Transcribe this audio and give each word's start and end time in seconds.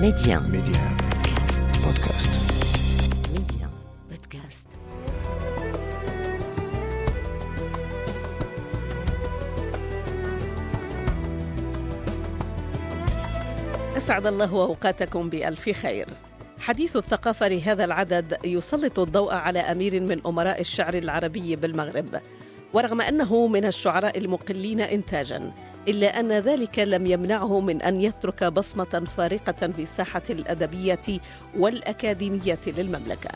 Média. 0.00 0.40
Média. 0.40 0.82
Podcast. 1.80 2.30
Média. 3.32 3.66
Podcast. 4.10 4.60
أسعد 13.96 14.26
الله 14.26 14.50
أوقاتكم 14.50 15.30
بألف 15.30 15.70
خير 15.70 16.06
حديث 16.58 16.96
الثقافة 16.96 17.48
لهذا 17.48 17.84
العدد 17.84 18.36
يسلط 18.44 18.98
الضوء 18.98 19.34
على 19.34 19.58
أمير 19.58 20.00
من 20.00 20.20
أمراء 20.26 20.60
الشعر 20.60 20.94
العربي 20.94 21.56
بالمغرب 21.56 22.20
ورغم 22.72 23.00
أنه 23.00 23.46
من 23.46 23.64
الشعراء 23.64 24.18
المقلين 24.18 24.80
إنتاجاً 24.80 25.52
إلا 25.88 26.20
أن 26.20 26.32
ذلك 26.32 26.78
لم 26.78 27.06
يمنعه 27.06 27.60
من 27.60 27.82
أن 27.82 28.00
يترك 28.00 28.44
بصمة 28.44 29.04
فارقة 29.16 29.66
في 29.72 29.82
الساحة 29.82 30.22
الأدبية 30.30 31.20
والأكاديمية 31.58 32.58
للمملكة. 32.66 33.30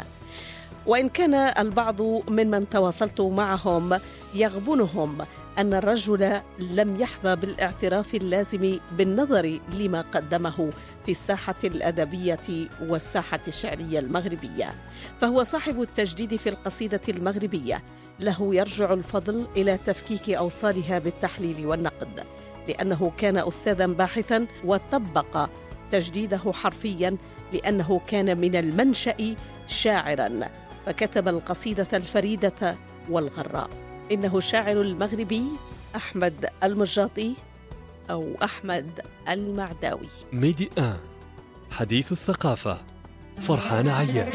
وإن 0.86 1.08
كان 1.08 1.34
البعض 1.34 2.02
ممن 2.28 2.68
تواصلت 2.68 3.20
معهم 3.20 3.98
يغبنهم 4.34 5.18
أن 5.58 5.74
الرجل 5.74 6.40
لم 6.58 7.00
يحظى 7.00 7.36
بالاعتراف 7.36 8.14
اللازم 8.14 8.78
بالنظر 8.98 9.60
لما 9.78 10.00
قدمه 10.00 10.70
في 11.06 11.12
الساحة 11.12 11.54
الأدبية 11.64 12.68
والساحة 12.82 13.40
الشعرية 13.48 13.98
المغربية. 13.98 14.74
فهو 15.20 15.42
صاحب 15.42 15.82
التجديد 15.82 16.36
في 16.36 16.48
القصيدة 16.48 17.00
المغربية 17.08 17.82
له 18.20 18.54
يرجع 18.54 18.92
الفضل 18.92 19.46
إلى 19.56 19.78
تفكيك 19.86 20.30
أوصالها 20.30 20.98
بالتحليل 20.98 21.66
والنقد 21.66 22.24
لأنه 22.68 23.12
كان 23.18 23.38
أستاذا 23.38 23.86
باحثا 23.86 24.46
وطبق 24.64 25.48
تجديده 25.90 26.52
حرفيا 26.52 27.16
لأنه 27.52 28.00
كان 28.06 28.40
من 28.40 28.56
المنشأ 28.56 29.34
شاعرا 29.66 30.48
فكتب 30.86 31.28
القصيدة 31.28 31.86
الفريدة 31.92 32.76
والغراء. 33.10 33.70
إنه 34.12 34.38
الشاعر 34.38 34.80
المغربي 34.80 35.44
أحمد 35.96 36.46
المجاطي 36.64 37.34
أو 38.10 38.34
أحمد 38.42 39.00
المعداوي. 39.28 40.08
ميدي 40.32 40.70
آن 40.78 40.98
حديث 41.70 42.12
الثقافة 42.12 42.78
فرحان 43.40 43.88
عياش. 43.88 44.34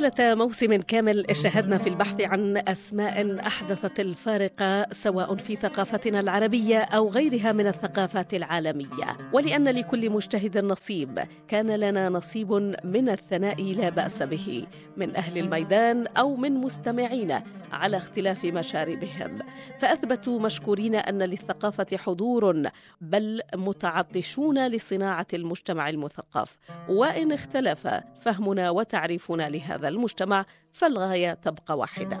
طيلة 0.00 0.34
موسم 0.34 0.76
كامل 0.76 1.30
اجتهدنا 1.30 1.78
في 1.78 1.88
البحث 1.88 2.20
عن 2.20 2.56
أسماء 2.68 3.46
أحدثت 3.46 4.00
الفارق 4.00 4.86
سواء 4.92 5.34
في 5.34 5.56
ثقافتنا 5.56 6.20
العربية 6.20 6.78
أو 6.78 7.08
غيرها 7.08 7.52
من 7.52 7.66
الثقافات 7.66 8.34
العالمية. 8.34 9.16
ولأن 9.32 9.68
لكل 9.68 10.10
مجتهد 10.10 10.58
نصيب 10.58 11.20
كان 11.48 11.70
لنا 11.70 12.08
نصيب 12.08 12.52
من 12.84 13.08
الثناء 13.08 13.62
لا 13.62 13.88
بأس 13.88 14.22
به 14.22 14.66
من 14.96 15.16
أهل 15.16 15.38
الميدان 15.38 16.06
أو 16.06 16.36
من 16.36 16.52
مستمعين 16.52 17.40
على 17.72 17.96
اختلاف 17.96 18.44
مشاربهم. 18.44 19.38
فأثبتوا 19.78 20.40
مشكورين 20.40 20.94
أن 20.94 21.22
للثقافة 21.22 21.96
حضور 21.96 22.62
بل 23.00 23.40
متعطشون 23.54 24.66
لصناعة 24.66 25.26
المجتمع 25.34 25.88
المثقف. 25.88 26.58
وإن 26.88 27.32
اختلف 27.32 27.88
فهمنا 28.20 28.70
وتعريفنا 28.70 29.48
لهذا 29.48 29.89
المجتمع 29.90 30.46
فالغاية 30.72 31.34
تبقى 31.34 31.78
واحدة. 31.78 32.18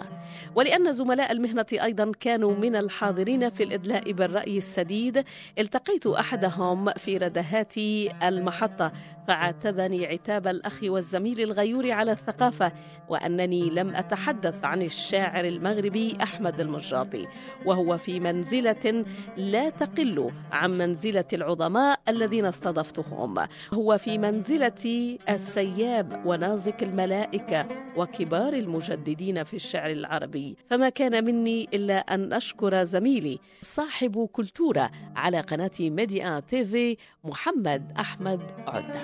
ولأن 0.54 0.92
زملاء 0.92 1.32
المهنة 1.32 1.66
أيضا 1.72 2.12
كانوا 2.20 2.54
من 2.54 2.76
الحاضرين 2.76 3.50
في 3.50 3.62
الإدلاء 3.62 4.12
بالرأي 4.12 4.58
السديد 4.58 5.24
التقيت 5.58 6.06
أحدهم 6.06 6.90
في 6.92 7.16
ردهات 7.16 7.78
المحطة 8.22 8.92
فعاتبني 9.28 10.06
عتاب 10.06 10.46
الأخ 10.46 10.80
والزميل 10.82 11.40
الغيور 11.40 11.90
على 11.90 12.12
الثقافة 12.12 12.72
وأنني 13.08 13.70
لم 13.70 13.94
أتحدث 13.94 14.64
عن 14.64 14.82
الشاعر 14.82 15.44
المغربي 15.44 16.16
أحمد 16.22 16.60
المجاطي 16.60 17.26
وهو 17.64 17.96
في 17.96 18.20
منزلة 18.20 19.04
لا 19.36 19.70
تقل 19.70 20.30
عن 20.52 20.78
منزلة 20.78 21.24
العظماء 21.32 22.00
الذين 22.08 22.44
استضفتهم. 22.44 23.38
هو 23.74 23.98
في 23.98 24.18
منزلة 24.18 25.18
السياب 25.28 26.22
ونازك 26.26 26.82
الملائكة 26.82 27.68
وكبار 27.96 28.39
المجددين 28.48 29.44
في 29.44 29.54
الشعر 29.54 29.90
العربي. 29.90 30.56
فما 30.66 30.88
كان 30.88 31.24
مني 31.24 31.68
إلا 31.74 31.98
أن 31.98 32.32
أشكر 32.32 32.84
زميلي 32.84 33.38
صاحب 33.62 34.28
كلتورة 34.32 34.90
على 35.16 35.40
قناة 35.40 35.70
ميديا 35.80 36.40
تيفي 36.40 36.96
محمد 37.24 37.92
أحمد 38.00 38.42
عدة 38.66 39.00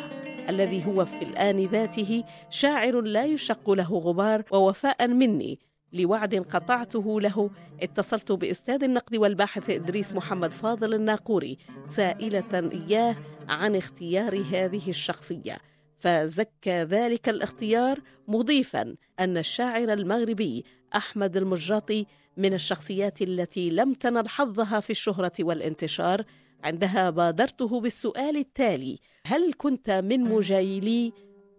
الذي 0.48 0.86
هو 0.86 1.04
في 1.04 1.22
الآن 1.22 1.66
ذاته 1.66 2.24
شاعر 2.50 3.00
لا 3.00 3.24
يشق 3.24 3.70
له 3.70 3.98
غبار 3.98 4.44
ووفاء 4.50 5.08
مني. 5.08 5.58
لوعد 5.92 6.34
قطعته 6.34 7.20
له 7.20 7.50
اتصلت 7.82 8.32
بأستاذ 8.32 8.84
النقد 8.84 9.16
والباحث 9.16 9.70
إدريس 9.70 10.12
محمد 10.12 10.53
فاضل 10.53 10.94
الناقوري 10.94 11.58
سائلة 11.86 12.70
إياه 12.72 13.16
عن 13.48 13.76
اختيار 13.76 14.44
هذه 14.53 14.88
الشخصية. 14.91 15.58
فزكى 15.98 16.82
ذلك 16.82 17.28
الاختيار 17.28 17.98
مضيفا 18.28 18.94
أن 19.20 19.36
الشاعر 19.36 19.92
المغربي 19.92 20.64
أحمد 20.96 21.36
المجاطي 21.36 22.06
من 22.36 22.54
الشخصيات 22.54 23.22
التي 23.22 23.70
لم 23.70 23.92
تنل 23.92 24.28
حظها 24.28 24.80
في 24.80 24.90
الشهرة 24.90 25.32
والانتشار 25.40 26.22
عندها 26.64 27.10
بادرته 27.10 27.80
بالسؤال 27.80 28.36
التالي 28.36 28.98
هل 29.26 29.52
كنت 29.58 29.90
من 29.90 30.20
مجايلي؟ 30.20 31.12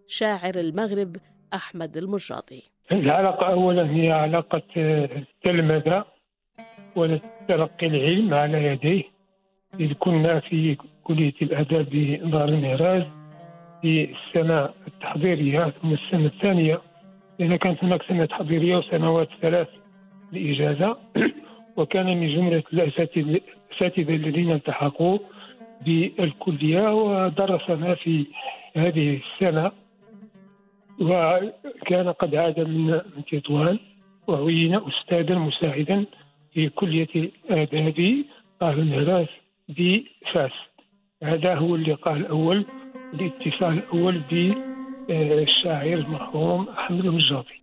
شاعر 0.06 0.54
المغرب 0.54 1.16
أحمد 1.54 1.96
المجاطي 1.96 2.62
العلاقة 2.92 3.46
أولا 3.52 3.90
هي 3.90 4.10
علاقة 4.10 4.62
التلمذة 4.76 6.04
وتلقي 6.96 7.86
العلم 7.86 8.34
على 8.34 8.64
يديه. 8.64 9.02
إذ 9.80 9.92
كنا 9.92 10.40
في 10.40 10.76
كلية 11.04 11.34
الآداب 11.42 11.86
بدار 11.90 12.48
المهراج 12.48 13.06
في 13.82 14.08
السنة 14.10 14.68
التحضيرية 14.86 15.72
ثم 15.82 15.92
السنة 15.92 16.26
الثانية 16.26 16.80
إذا 17.40 17.56
كانت 17.56 17.84
هناك 17.84 18.02
سنة 18.02 18.24
تحضيرية 18.24 18.76
وسنوات 18.76 19.28
ثلاث 19.42 19.68
لإجازة. 20.32 20.96
وكان 21.76 22.20
من 22.20 22.34
جملة 22.34 22.62
الأساتذة 22.72 24.14
الذين 24.14 24.52
التحقوا 24.52 25.18
بالكلية 25.86 26.94
ودرسنا 26.94 27.94
في 27.94 28.26
هذه 28.76 29.20
السنة. 29.20 29.72
وكان 31.00 32.08
قد 32.08 32.34
عاد 32.34 32.60
من 32.60 33.00
تطوان 33.32 33.78
وعين 34.26 34.74
أستاذا 34.74 35.34
مساعدا 35.34 36.04
في 36.52 36.68
كلية 36.68 37.08
الآداب 37.16 38.24
دار 38.60 38.72
المهراس 38.72 39.28
بفاس. 39.68 40.52
هذا 41.22 41.54
هو 41.54 41.74
اللقاء 41.74 42.16
الأول. 42.16 42.64
الاتصال 43.14 43.78
الأول 43.78 44.20
بالشاعر 45.08 45.92
المرحوم 45.94 46.68
أحمد 46.68 47.04
المجاطي 47.04 47.62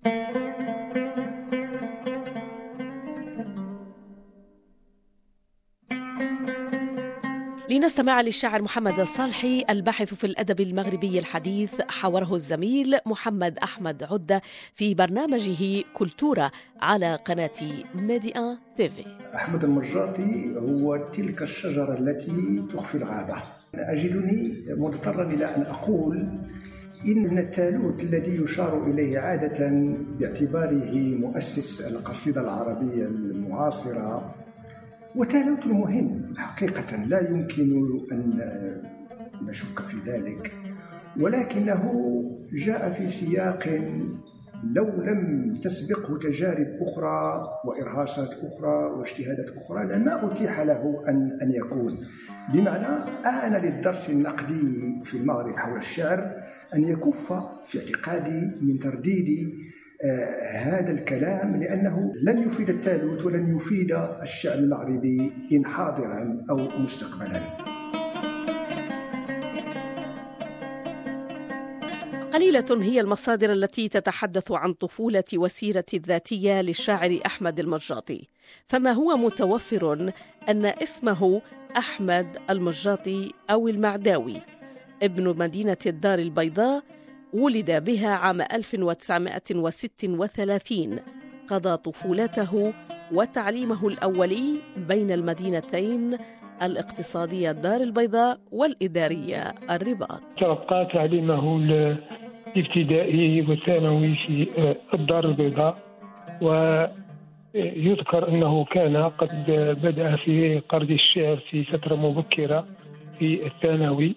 لنستمع 7.70 8.22
للشاعر 8.22 8.62
محمد 8.62 9.00
الصالحي 9.00 9.66
الباحث 9.70 10.14
في 10.14 10.24
الأدب 10.24 10.62
المغربي 10.62 11.20
الحديث 11.20 11.82
حوره 11.82 12.36
الزميل 12.36 12.98
محمد 13.06 13.58
أحمد 13.58 14.04
عدة 14.04 14.42
في 14.76 14.94
برنامجه 14.94 15.84
كلتورة 15.94 16.52
على 16.82 17.16
قناة 17.16 17.50
Medi1 17.96 18.58
TV 18.78 19.06
أحمد 19.36 19.64
المجاطي 19.64 20.56
هو 20.58 20.98
تلك 20.98 21.42
الشجرة 21.42 21.94
التي 22.00 22.64
تخفي 22.70 22.96
الغابة. 22.96 23.55
أجدني 23.80 24.64
مضطرا 24.70 25.24
إلى 25.24 25.46
أن 25.46 25.62
أقول 25.62 26.40
إن 27.08 27.38
الثالوث 27.38 28.04
الذي 28.04 28.42
يشار 28.42 28.88
إليه 28.88 29.20
عادة 29.20 29.70
باعتباره 30.20 31.16
مؤسس 31.16 31.82
القصيدة 31.82 32.42
العربية 32.42 33.06
المعاصرة 33.06 34.36
وتالوت 35.16 35.68
مهم 35.68 36.34
حقيقة 36.38 37.06
لا 37.06 37.30
يمكن 37.30 38.00
أن 38.12 38.40
نشك 39.42 39.80
في 39.80 40.12
ذلك 40.12 40.54
ولكنه 41.20 41.92
جاء 42.54 42.90
في 42.90 43.08
سياق 43.08 43.82
لو 44.64 44.86
لم 44.86 45.54
تسبقه 45.64 46.18
تجارب 46.18 46.68
أخرى 46.82 47.48
وإرهاصات 47.66 48.30
أخرى 48.30 48.86
واجتهادات 48.98 49.50
أخرى 49.58 49.86
لما 49.86 50.32
أتيح 50.32 50.60
له 50.60 51.02
أن 51.08 51.38
أن 51.42 51.52
يكون. 51.52 52.08
بمعنى 52.54 52.88
آن 53.26 53.54
للدرس 53.54 54.10
النقدي 54.10 54.96
في 55.04 55.18
المغرب 55.18 55.58
حول 55.58 55.78
الشعر 55.78 56.44
أن 56.76 56.84
يكف 56.84 57.34
في 57.64 57.80
اعتقادي 57.80 58.52
من 58.62 58.80
ترديد 58.80 59.54
آه 60.04 60.58
هذا 60.58 60.92
الكلام 60.92 61.56
لأنه 61.56 62.14
لن 62.24 62.38
يفيد 62.38 62.70
الثالوث 62.70 63.26
ولن 63.26 63.56
يفيد 63.56 63.92
الشعر 64.22 64.58
المغربي 64.58 65.32
إن 65.54 65.66
حاضرا 65.66 66.46
أو 66.50 66.58
مستقبلا. 66.80 67.75
قليلة 72.36 72.66
هي 72.72 73.00
المصادر 73.00 73.52
التي 73.52 73.90
تتحدث 73.90 74.52
عن 74.52 74.74
طفولة 74.74 75.24
وسيرة 75.34 75.86
الذاتية 75.94 76.62
للشاعر 76.62 77.20
أحمد 77.26 77.60
المجاطي 77.60 78.28
فما 78.68 78.92
هو 78.92 79.18
متوفر 79.18 80.12
أن 80.50 80.66
اسمه 80.66 81.42
أحمد 81.78 82.28
المجاطي 82.50 83.32
أو 83.50 83.68
المعداوي. 83.68 84.42
ابن 85.04 85.38
مدينة 85.38 85.78
الدار 85.86 86.20
البيضاء 86.20 86.84
ولد 87.34 87.72
بها 87.72 88.10
عام 88.10 88.42
1936 88.42 91.00
قضى 91.48 91.78
طفولته 91.78 92.74
وتعليمه 93.12 93.88
الأولي 93.88 94.56
بين 94.78 95.12
المدينتين 95.12 96.18
الاقتصادية 96.62 97.52
الدار 97.52 97.82
البيضاء 97.82 98.40
والإدارية 98.52 99.54
الرباط. 99.70 100.22
تلقى 100.38 100.88
تعليمه 100.94 101.58
الابتدائي 102.56 103.42
والثانوي 103.42 104.16
في 104.16 104.48
الدار 104.94 105.26
البيضاء 105.26 105.78
ويذكر 106.42 108.30
أنه 108.30 108.66
كان 108.66 108.98
قد 108.98 109.46
بدأ 109.84 110.16
في 110.16 110.60
قرض 110.60 110.92
الشعر 110.92 111.36
في 111.36 111.64
فترة 111.64 111.96
مبكرة 111.96 112.66
في 113.20 113.46
الثانوي 113.46 114.16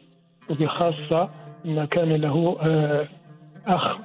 وبخاصة 0.50 1.31
أن 1.64 1.85
كان 1.85 2.12
له 2.12 2.56
آه، 2.61 3.08
أخ 3.67 3.99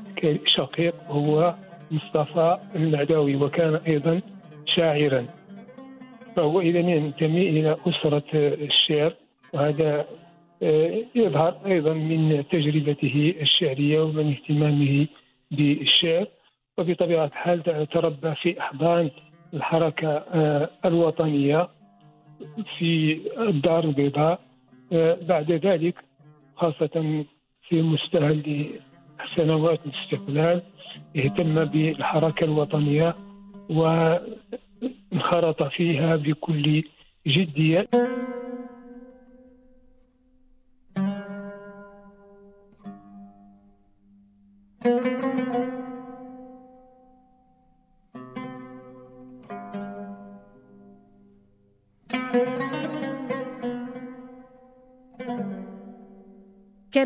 شقيق 0.46 0.96
هو 1.10 1.56
مصطفى 1.92 2.58
المعداوي 2.76 3.36
وكان 3.36 3.76
أيضا 3.76 4.22
شاعرا. 4.66 5.26
فهو 6.36 6.62
إذا 6.62 6.80
ينتمي 6.80 7.50
إلى 7.50 7.78
أسرة 7.88 8.24
الشعر 8.34 9.14
وهذا 9.54 10.00
آه، 10.00 10.06
يظهر 11.16 11.58
أيضا 11.66 11.94
من 11.94 12.44
تجربته 12.52 13.36
الشعرية 13.42 14.02
ومن 14.02 14.32
اهتمامه 14.32 15.08
بالشعر 15.52 16.28
وبطبيعة 16.78 17.26
الحال 17.26 17.88
تربى 17.88 18.36
في 18.36 18.60
أحضان 18.60 19.10
الحركة 19.54 20.08
آه، 20.10 20.70
الوطنية 20.86 21.70
في 22.78 23.20
الدار 23.38 23.84
البيضاء 23.84 24.40
آه، 24.94 25.18
بعد 25.22 25.52
ذلك 25.52 25.96
خاصة 26.56 27.26
في 27.70 27.82
مستهل 27.82 28.66
سنوات 29.36 29.80
الاستقلال 29.86 30.62
اهتم 31.18 31.66
بالحركة 31.66 32.44
الوطنية 32.44 33.16
وانخرط 33.70 35.64
فيها 35.64 36.16
بكل 36.16 36.84
جدية. 37.28 37.88
كان 44.84 44.92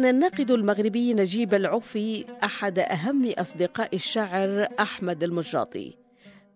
الناقد 0.06 0.52
المغربي 0.52 1.14
نجيب 1.14 1.54
العوفي 1.54 2.26
أحد 2.44 2.80
أهم 2.80 3.32
أصدقاء 3.38 3.96
الشاعر 3.96 4.68
أحمد 4.80 5.24
المجاطي 5.24 5.94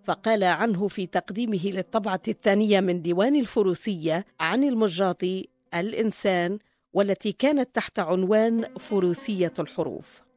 فقال 0.04 0.44
عنه 0.44 0.88
في 0.88 1.06
تقديمه 1.06 1.66
للطبعة 1.66 2.22
الثانية 2.28 2.80
من 2.80 3.02
ديوان 3.02 3.36
الفروسية 3.36 4.26
عن 4.40 4.64
المجاطي 4.64 5.48
الإنسان 5.74 6.60
والتي 6.94 7.32
كانت 7.32 7.76
تحت 7.76 8.00
عنوان 8.00 8.66
فروسية 8.80 9.54
الحروف. 9.60 10.31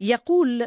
يقول 0.00 0.66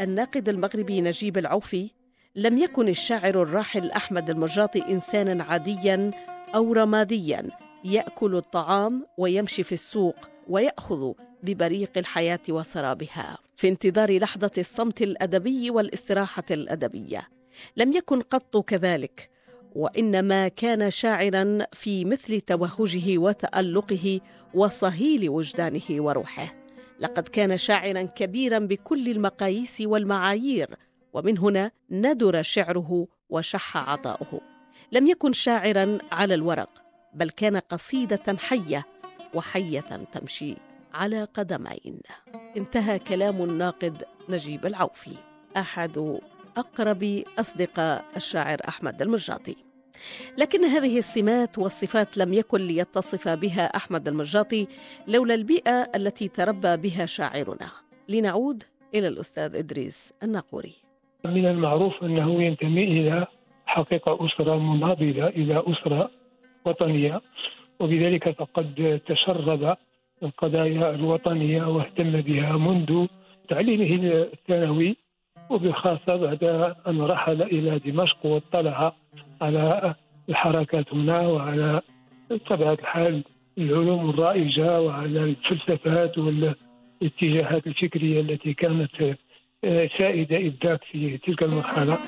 الناقد 0.00 0.48
المغربي 0.48 1.00
نجيب 1.00 1.38
العوفي 1.38 1.90
لم 2.36 2.58
يكن 2.58 2.88
الشاعر 2.88 3.42
الراحل 3.42 3.90
أحمد 3.90 4.30
المجاطي 4.30 4.82
إنسانا 4.82 5.44
عاديا 5.44 6.10
أو 6.54 6.72
رماديا 6.72 7.50
يأكل 7.84 8.36
الطعام 8.36 9.06
ويمشي 9.18 9.62
في 9.62 9.72
السوق 9.72 10.16
ويأخذ 10.48 11.12
ببريق 11.42 11.90
الحياة 11.96 12.40
وسرابها. 12.48 13.38
في 13.56 13.68
انتظار 13.68 14.18
لحظة 14.18 14.50
الصمت 14.58 15.02
الأدبي 15.02 15.70
والاستراحة 15.70 16.44
الأدبية. 16.50 17.28
لم 17.76 17.92
يكن 17.92 18.20
قط 18.20 18.56
كذلك 18.56 19.30
وإنما 19.74 20.48
كان 20.48 20.90
شاعرا 20.90 21.58
في 21.72 22.04
مثل 22.04 22.40
توهجه 22.40 23.18
وتألقه 23.18 24.20
وصهيل 24.54 25.28
وجدانه 25.28 25.82
وروحه. 25.90 26.61
لقد 27.00 27.28
كان 27.28 27.58
شاعرا 27.58 28.02
كبيرا 28.02 28.58
بكل 28.58 29.08
المقاييس 29.10 29.80
والمعايير 29.80 30.76
ومن 31.12 31.38
هنا 31.38 31.70
ندر 31.90 32.42
شعره 32.42 33.08
وشح 33.28 33.90
عطاؤه. 33.90 34.40
لم 34.92 35.06
يكن 35.06 35.32
شاعرا 35.32 35.98
على 36.12 36.34
الورق 36.34 36.82
بل 37.14 37.30
كان 37.30 37.56
قصيدة 37.56 38.36
حية 38.38 38.86
وحية 39.34 39.80
تمشي 40.12 40.56
على 40.94 41.24
قدمين. 41.24 42.00
انتهى 42.56 42.98
كلام 42.98 43.42
الناقد 43.42 44.04
نجيب 44.28 44.66
العوفي. 44.66 45.16
أحد 45.56 46.18
أقرب 46.56 47.22
أصدقاء 47.38 48.04
الشاعر 48.16 48.58
أحمد 48.68 49.02
المجاطي 49.02 49.56
لكن 50.38 50.64
هذه 50.64 50.98
السمات 50.98 51.58
والصفات 51.58 52.18
لم 52.18 52.32
يكن 52.32 52.60
ليتصف 52.60 53.28
بها 53.28 53.64
أحمد 53.76 54.08
المجاطي 54.08 54.66
لولا 55.08 55.34
البيئة 55.34 55.88
التي 55.96 56.28
تربى 56.28 56.76
بها 56.76 57.06
شاعرنا. 57.06 57.70
لنعود 58.08 58.62
إلى 58.94 59.08
الأستاذ 59.08 59.56
إدريس 59.56 60.12
الناقوري. 60.22 60.72
من 61.24 61.46
المعروف 61.46 62.04
أنه 62.04 62.42
ينتمي 62.42 62.84
إلى 62.84 63.26
حقيقة 63.66 64.26
أسرة 64.26 64.58
مناضله 64.58 65.26
إلى 65.28 65.62
أسرة 65.66 66.10
وطنية 66.64 67.20
وبذلك 67.80 68.30
فقد 68.30 69.00
تشرب 69.06 69.76
القضايا 70.22 70.90
الوطنية 70.90 71.62
واهتم 71.62 72.20
بها 72.20 72.56
منذ 72.56 73.06
تعليمه 73.48 74.12
الثانوي 74.32 74.96
وبخاصة 75.52 76.16
بعد 76.16 76.44
أن 76.88 77.02
رحل 77.02 77.42
إلى 77.42 77.78
دمشق 77.78 78.26
واطلع 78.26 78.92
على 79.40 79.94
الحركات 80.28 80.94
هنا 80.94 81.20
وعلى 81.20 81.80
طبيعة 82.50 82.72
الحال 82.72 83.24
العلوم 83.58 84.10
الرائجة 84.10 84.80
وعلى 84.80 85.24
الفلسفات 85.24 86.18
والاتجاهات 86.18 87.66
الفكرية 87.66 88.20
التي 88.20 88.54
كانت 88.54 89.16
سائدة 89.98 90.36
إذ 90.36 90.76
في 90.90 91.18
تلك 91.18 91.42
المرحلة. 91.42 91.98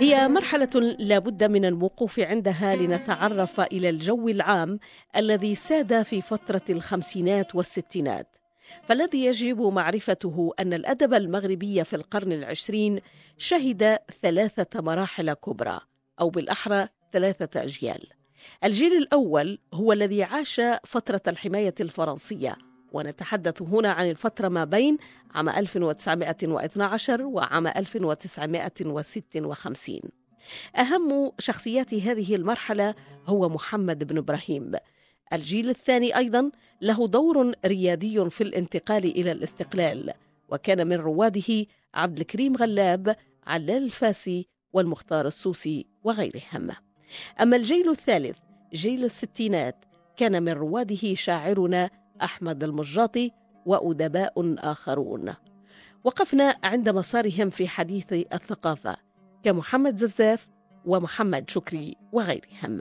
هي 0.00 0.28
مرحلة 0.28 0.96
لا 0.98 1.18
بد 1.18 1.44
من 1.44 1.64
الوقوف 1.64 2.20
عندها 2.20 2.76
لنتعرف 2.76 3.60
إلى 3.60 3.88
الجو 3.88 4.28
العام 4.28 4.78
الذي 5.16 5.54
ساد 5.54 6.02
في 6.02 6.22
فترة 6.22 6.62
الخمسينات 6.70 7.54
والستينات. 7.54 8.36
فالذي 8.82 9.24
يجب 9.24 9.60
معرفته 9.60 10.52
أن 10.60 10.72
الأدب 10.72 11.14
المغربي 11.14 11.84
في 11.84 11.96
القرن 11.96 12.32
العشرين 12.32 13.00
شهد 13.38 13.98
ثلاثة 14.22 14.80
مراحل 14.80 15.32
كبرى 15.32 15.78
أو 16.20 16.30
بالأحرى 16.30 16.88
ثلاثة 17.12 17.62
أجيال. 17.62 18.08
الجيل 18.64 18.92
الأول 18.92 19.58
هو 19.74 19.92
الذي 19.92 20.22
عاش 20.22 20.60
فترة 20.84 21.22
الحماية 21.28 21.74
الفرنسية 21.80 22.69
ونتحدث 22.92 23.62
هنا 23.62 23.90
عن 23.90 24.10
الفترة 24.10 24.48
ما 24.48 24.64
بين 24.64 24.98
عام 25.34 25.48
1912 25.48 27.22
وعام 27.22 27.66
1956 27.66 30.00
أهم 30.76 31.32
شخصيات 31.38 31.94
هذه 31.94 32.34
المرحلة 32.34 32.94
هو 33.26 33.48
محمد 33.48 34.04
بن 34.04 34.18
إبراهيم. 34.18 34.72
الجيل 35.32 35.70
الثاني 35.70 36.16
أيضا 36.16 36.50
له 36.80 37.08
دور 37.08 37.52
ريادي 37.66 38.30
في 38.30 38.40
الانتقال 38.40 39.04
إلى 39.04 39.32
الاستقلال 39.32 40.12
وكان 40.48 40.86
من 40.86 40.96
رواده 40.96 41.66
عبد 41.94 42.18
الكريم 42.18 42.56
غلاب 42.56 43.16
علال 43.46 43.84
الفاسي 43.84 44.48
والمختار 44.72 45.26
السوسي 45.26 45.86
وغيرهم. 46.04 46.70
أما 47.40 47.56
الجيل 47.56 47.90
الثالث 47.90 48.36
جيل 48.74 49.04
الستينات 49.04 49.84
كان 50.16 50.42
من 50.42 50.52
رواده 50.52 51.14
شاعرنا 51.14 51.90
أحمد 52.22 52.64
المجاطي 52.64 53.30
وأدباء 53.66 54.54
آخرون. 54.58 55.34
وقفنا 56.04 56.56
عند 56.64 56.88
مسارهم 56.88 57.50
في 57.50 57.68
حديث 57.68 58.12
الثقافة 58.12 58.96
كمحمد 59.42 59.96
زفزاف 59.96 60.48
ومحمد 60.86 61.50
شكري 61.50 61.96
وغيرهم. 62.12 62.78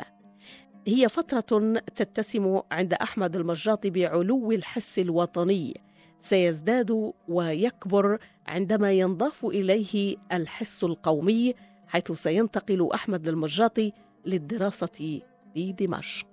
هي 0.87 1.09
فترة 1.09 1.73
تتسم 1.95 2.59
عند 2.71 2.93
أحمد 2.93 3.35
المجاطي 3.35 3.89
بعلو 3.89 4.51
الحس 4.51 4.99
الوطني 4.99 5.81
سيزداد 6.19 7.13
ويكبر 7.27 8.17
عندما 8.47 8.91
ينضاف 8.91 9.45
إليه 9.45 10.15
الحس 10.31 10.83
القومي 10.83 11.53
حيث 11.87 12.11
سينتقل 12.11 12.89
أحمد 12.93 13.27
المجاطي 13.27 13.91
للدراسة 14.25 15.21
في 15.53 15.71
دمشق. 15.71 16.27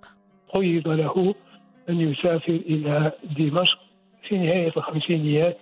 قيض 0.55 0.89
له 0.89 1.35
أن 1.89 2.01
يسافر 2.01 2.53
إلى 2.53 3.13
دمشق 3.39 3.79
في 4.29 4.39
نهاية 4.39 4.73
الخمسينيات 4.77 5.59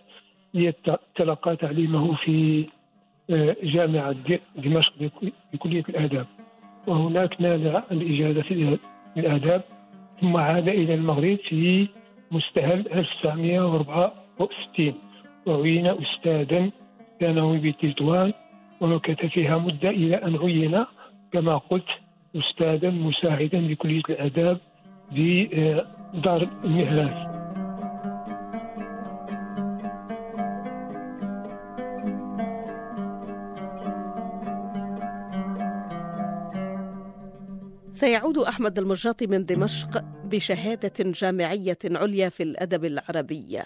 ليتلقى 0.54 1.57
تعليمه 1.57 2.14
في 2.14 2.66
آه، 3.31 3.57
جامعة 3.62 4.14
دمشق 4.57 4.93
بكلية 5.52 5.85
الآداب. 5.88 6.26
وهناك 6.87 7.40
نال 7.40 7.83
الإجازة 7.93 8.43
في 8.43 8.78
الآداب 9.16 9.62
ثم 10.21 10.37
عاد 10.37 10.69
إلى 10.69 10.95
المغرب 10.95 11.38
في 11.49 11.88
مستهل 12.31 12.88
1964 12.95 14.95
وعين 15.47 15.87
أستاذا 15.87 16.71
ثانوي 17.21 17.59
بتطوان 17.59 18.33
ومكث 18.81 19.26
فيها 19.26 19.59
مدة 19.59 19.90
إلى 19.90 20.16
أن 20.16 20.37
عين 20.37 20.85
كما 21.33 21.57
قلت 21.57 21.88
أستاذا 22.37 22.90
مساعدا 22.90 23.66
بكلية 23.69 24.02
الآداب. 24.11 24.59
بدار 25.12 26.42
المهراس 26.64 27.34
سيعود 37.90 38.38
أحمد 38.38 38.78
المجاطي 38.78 39.26
من 39.26 39.46
دمشق 39.46 40.04
بشهادة 40.25 40.92
جامعية 40.99 41.78
عليا 41.84 42.28
في 42.28 42.42
الأدب 42.42 42.84
العربي. 42.84 43.62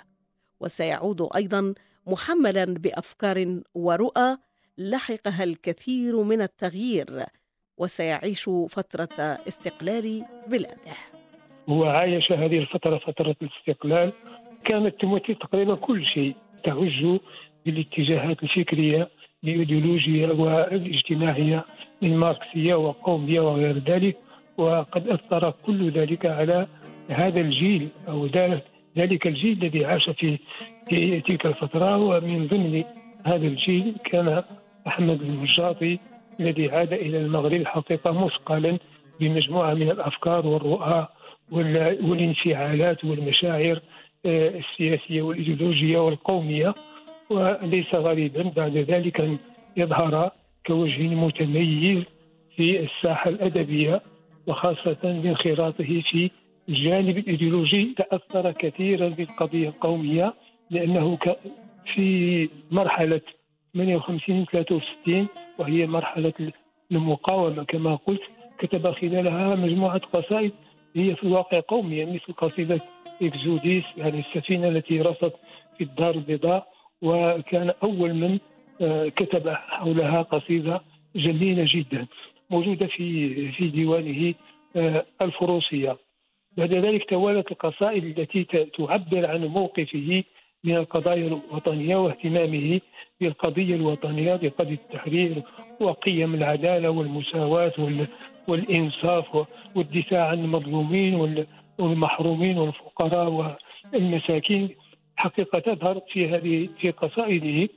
وسيعود 0.60 1.28
أيضا 1.36 1.74
محملا 2.06 2.64
بأفكار 2.64 3.60
ورؤى 3.74 4.38
لحقها 4.78 5.44
الكثير 5.44 6.22
من 6.22 6.42
التغيير. 6.42 7.24
وسيعيش 7.78 8.50
فترة 8.68 9.38
استقلال 9.48 10.24
بلاده. 10.46 11.17
هو 11.68 11.84
عايش 11.84 12.32
هذه 12.32 12.58
الفترة 12.58 12.98
فترة 12.98 13.36
الاستقلال. 13.42 14.12
كانت 14.64 15.00
تمثل 15.00 15.34
تقريبا 15.34 15.74
كل 15.74 16.04
شيء. 16.04 16.34
تعج 16.64 17.18
بالاتجاهات 17.66 18.42
الفكرية 18.42 19.08
الإيديولوجية 19.44 20.26
والإجتماعية 20.28 21.64
الماركسية 22.02 22.74
وقومية 22.74 23.40
وغير 23.40 23.78
ذلك. 23.78 24.16
وقد 24.56 25.08
أثر 25.08 25.50
كل 25.50 25.90
ذلك 25.90 26.26
على 26.26 26.66
هذا 27.08 27.40
الجيل 27.40 27.88
أو 28.08 28.26
ذلك 28.96 29.26
الجيل 29.26 29.58
الذي 29.62 29.84
عاش 29.84 30.10
في 30.10 30.38
في 30.88 31.20
تلك 31.20 31.46
الفترة. 31.46 31.96
ومن 31.96 32.46
ضمن 32.46 32.84
هذا 33.26 33.46
الجيل 33.46 33.94
كان 34.04 34.42
أحمد 34.86 35.22
المجاطي 35.22 35.98
الذي 36.40 36.70
عاد 36.70 36.92
إلى 36.92 37.18
المغرب 37.18 37.64
حقيقة 37.66 38.24
مثقلا 38.24 38.78
بمجموعة 39.20 39.74
من 39.74 39.90
الأفكار 39.90 40.46
والرؤى. 40.46 41.08
والانفعالات 41.50 43.04
والمشاعر 43.04 43.80
آه، 44.26 44.58
السياسية 44.58 45.22
والإيديولوجية 45.22 45.98
والقومية. 45.98 46.74
وليس 47.30 47.94
غريبا 47.94 48.42
بعد 48.56 48.76
ذلك 48.76 49.20
أن 49.20 49.38
يظهر 49.76 50.30
كوجه 50.66 51.02
متميز 51.02 52.04
في 52.56 52.80
الساحة 52.80 53.30
الأدبية 53.30 54.02
وخاصة 54.46 54.98
بانخراطه 55.02 56.02
في 56.10 56.30
الجانب 56.68 57.18
الإيديولوجي. 57.18 57.94
تأثر 57.96 58.52
كثيرا 58.52 59.08
بالقضية 59.08 59.68
القومية 59.68 60.34
لأنه 60.70 61.18
في 61.94 62.48
مرحلة 62.70 63.20
58 63.74 64.44
63 64.52 65.28
وهي 65.58 65.86
مرحلة 65.86 66.52
المقاومة. 66.92 67.64
كما 67.64 67.94
قلت 67.94 68.22
كتب 68.58 68.90
خلالها 68.90 69.54
مجموعة 69.54 69.98
قصائد 69.98 70.52
هي 70.96 71.14
في 71.16 71.22
الواقع 71.24 71.60
قومية 71.68 72.04
مثل 72.04 72.32
قصيدة 72.32 72.80
إكزوديس 73.22 73.84
يعني 73.96 74.20
السفينة 74.20 74.68
التي 74.68 75.00
رست 75.00 75.32
في 75.78 75.84
الدار 75.84 76.14
البيضاء 76.14 76.66
وكان 77.02 77.72
أول 77.82 78.14
من 78.14 78.38
آه، 78.80 79.08
كتب 79.08 79.48
حولها 79.48 80.22
قصيدة 80.22 80.80
جميلة 81.16 81.66
جدا 81.74 82.06
موجودة 82.50 82.86
في 82.86 83.52
في 83.52 83.68
ديوانه 83.68 84.34
آه، 84.76 85.06
الفروسية. 85.22 85.96
بعد 86.56 86.72
ذلك 86.72 87.10
توالت 87.10 87.52
القصائد 87.52 88.18
التي 88.18 88.44
تعبر 88.78 89.26
عن 89.26 89.44
موقفه 89.44 90.24
من 90.64 90.76
القضايا 90.76 91.26
الوطنية 91.26 91.96
واهتمامه 91.96 92.80
بالقضية 93.20 93.74
الوطنية 93.74 94.34
بقضية 94.36 94.74
التحرير 94.74 95.42
وقيم 95.80 96.34
العدالة 96.34 96.90
والمساواة 96.90 97.72
والإنصاف 98.48 99.46
والدفاع 99.74 100.28
عن 100.28 100.38
المظلومين 100.38 101.38
والمحرومين 101.78 102.58
والفقراء 102.58 103.58
والمساكين. 103.92 104.68
حقيقة 105.16 105.58
تظهر 105.58 106.00
في 106.12 106.28
هذه 106.28 106.68
في 106.80 106.90
قصائده 106.90 107.68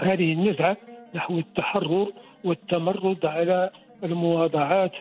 هذه 0.00 0.32
النزعة 0.32 0.76
نحو 1.14 1.38
التحرر 1.38 2.12
والتمرد 2.44 3.26
على 3.26 3.70
المواضعات 4.04 4.92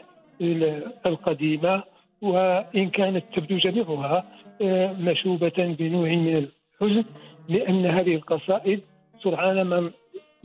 القديمة. 1.06 1.84
وإن 2.22 2.90
كانت 2.90 3.24
تبدو 3.36 3.58
جميعها 3.58 4.24
آه، 4.62 4.94
مشوبة 4.94 5.76
بنوع 5.80 6.10
من 6.10 6.50
الحزن 6.82 7.06
لأن 7.50 7.86
هذه 7.86 8.16
القصائد 8.16 8.82
سرعان 9.24 9.62
ما 9.62 9.92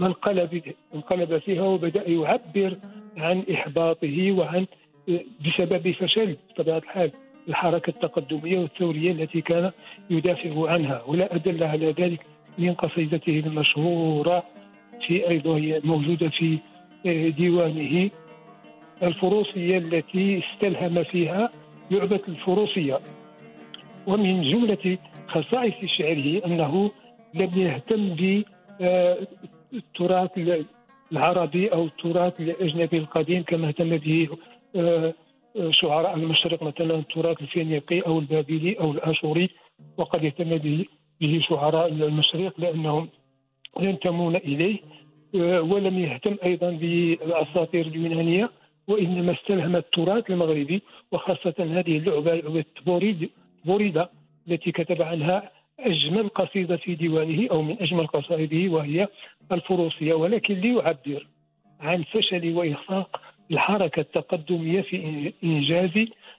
انقلب 0.00 0.74
انقلب 0.94 1.38
فيها 1.38 1.62
وبدأ 1.62 2.08
يعبر 2.08 2.76
عن 3.16 3.44
إحباطه 3.54 4.32
وعن 4.32 4.66
آه، 5.08 5.20
بسبب 5.46 5.90
فشل 5.92 6.36
بطبيعة 6.50 6.78
الحال 6.78 7.10
الحركة 7.48 7.90
التقدمية 7.90 8.58
والثورية 8.58 9.12
التي 9.12 9.40
كان 9.40 9.70
يدافع 10.10 10.70
عنها. 10.70 11.02
ولا 11.06 11.34
أدل 11.34 11.64
على 11.64 11.90
ذلك 11.90 12.20
من 12.58 12.74
قصيدته 12.74 13.42
المشهورة 13.46 14.42
في 15.06 15.28
أيضا 15.28 15.80
موجودة 15.84 16.28
في 16.28 16.58
آه، 17.06 17.28
ديوانه. 17.28 18.10
الفروسية 19.02 19.78
التي 19.78 20.42
استلهم 20.44 21.02
فيها 21.04 21.50
لعبة 21.90 22.20
الفروسية. 22.28 22.98
ومن 24.06 24.42
جملة 24.42 24.98
خصائص 25.28 25.74
شعره 25.98 26.46
أنه 26.46 26.90
لم 27.34 27.50
يهتم 27.56 28.14
بالتراث 29.72 30.30
العربي 31.14 31.68
أو 31.68 31.84
التراث 31.84 32.40
الأجنبي 32.40 32.98
القديم 32.98 33.42
كما 33.42 33.68
اهتم 33.68 33.96
به 33.96 34.28
آه، 34.76 35.14
شعراء 35.70 36.14
المشرق 36.14 36.62
مثلا 36.62 36.94
التراث 36.94 37.42
الفينيقي 37.42 38.00
أو 38.00 38.18
البابلي 38.18 38.72
أو 38.80 38.92
الآشوري 38.92 39.50
وقد 39.96 40.24
اهتم 40.24 40.56
به 41.20 41.40
شعراء 41.48 41.88
المشرق 41.88 42.54
لأنهم 42.58 43.08
ينتمون 43.80 44.36
إليه 44.36 44.78
آه، 45.34 45.62
ولم 45.62 45.98
يهتم 45.98 46.36
أيضا 46.44 46.70
بالأساطير 46.70 47.86
اليونانية 47.86 48.50
وإنما 48.88 49.32
استلهم 49.32 49.76
التراث 49.76 50.30
المغربي 50.30 50.82
وخاصة 51.12 51.54
هذه 51.58 51.98
اللعبة 51.98 52.34
لعبة 52.34 52.64
بوريد 52.86 53.30
بوريدا 53.64 54.08
التي 54.48 54.72
كتب 54.72 55.02
عنها 55.02 55.50
أجمل 55.80 56.28
قصيدة 56.28 56.76
في 56.76 56.94
ديوانه 56.94 57.48
أو 57.50 57.62
من 57.62 57.76
أجمل 57.80 58.06
قصائده 58.06 58.72
وهي 58.72 59.08
الفروسية 59.52 60.14
ولكن 60.14 60.54
ليعبر 60.54 61.26
عن 61.80 62.02
فشل 62.02 62.54
وإخفاق 62.54 63.20
الحركة 63.50 64.00
التقدمية 64.00 64.80
في 64.80 65.32
إنجاز 65.44 65.90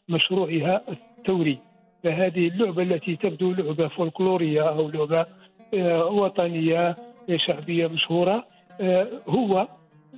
مشروعها 0.09 0.81
الثوري. 0.89 1.57
فهذه 2.03 2.47
اللعبة 2.47 2.83
التي 2.83 3.15
تبدو 3.15 3.51
لعبة 3.53 3.87
فولكلورية 3.87 4.69
أو 4.69 4.89
لعبة 4.89 5.25
آه، 5.73 6.05
وطنية 6.05 6.95
شعبية 7.35 7.87
مشهورة 7.87 8.45
آه، 8.81 9.07
هو 9.27 9.67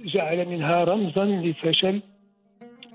جعل 0.05 0.45
منها 0.45 0.83
رمزا 0.83 1.25
لفشل 1.25 2.01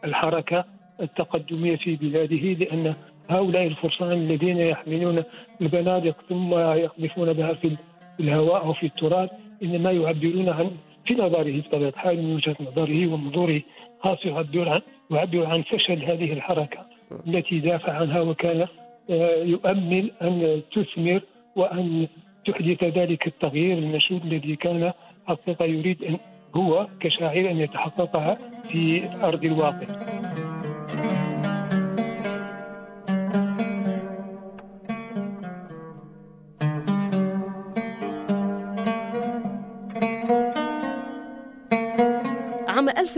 الحركة 0.05 0.65
التقدمية 1.01 1.77
في 1.77 1.97
بلاده 1.97 2.37
لأن 2.65 2.95
هؤلاء 3.31 3.67
الفرسان 3.67 4.13
الذين 4.13 4.59
يحملون 4.59 5.23
البنادق 5.61 6.17
ثم 6.29 6.55
يقذفون 6.55 7.33
بها 7.33 7.55
في 7.55 7.77
الهواء 8.21 8.65
أو 8.65 8.73
في 8.73 8.87
التراب 8.87 9.31
إنما 9.63 9.91
يعبرون 9.91 10.49
عن 10.49 10.71
في 11.07 11.15
نظره 11.15 11.61
بطبيعة 11.61 11.89
الحال 11.89 12.23
من 12.23 12.35
وجهة 12.35 12.57
نظره 12.61 13.07
ومنظوره 13.07 13.61
خاص 14.03 14.19
يعبر 14.25 14.69
عن 14.69 14.81
يعبر 15.11 15.47
عن 15.47 15.63
فشل 15.63 16.05
هذه 16.05 16.33
الحركة 16.33 16.87
التي 17.27 17.59
دافع 17.61 17.93
عنها 17.93 18.21
وكان 18.21 18.67
آه، 19.11 19.43
يؤمل 19.43 20.11
أن 20.23 20.63
تثمر 20.73 21.21
وأن 21.57 22.09
تحدث 22.47 22.85
ذلك 22.85 23.27
التغيير 23.27 23.79
المشهود 23.79 24.25
الذي 24.25 24.57
كان 24.57 24.93
حقيقة 25.27 25.65
يريد 25.65 26.05
أن 26.05 26.17
هو 26.55 26.87
كشاعر 27.01 27.51
أن 27.51 27.59
يتحقق 27.59 28.39
في 28.69 29.03
أرض 29.23 29.45
الواقع. 29.45 29.87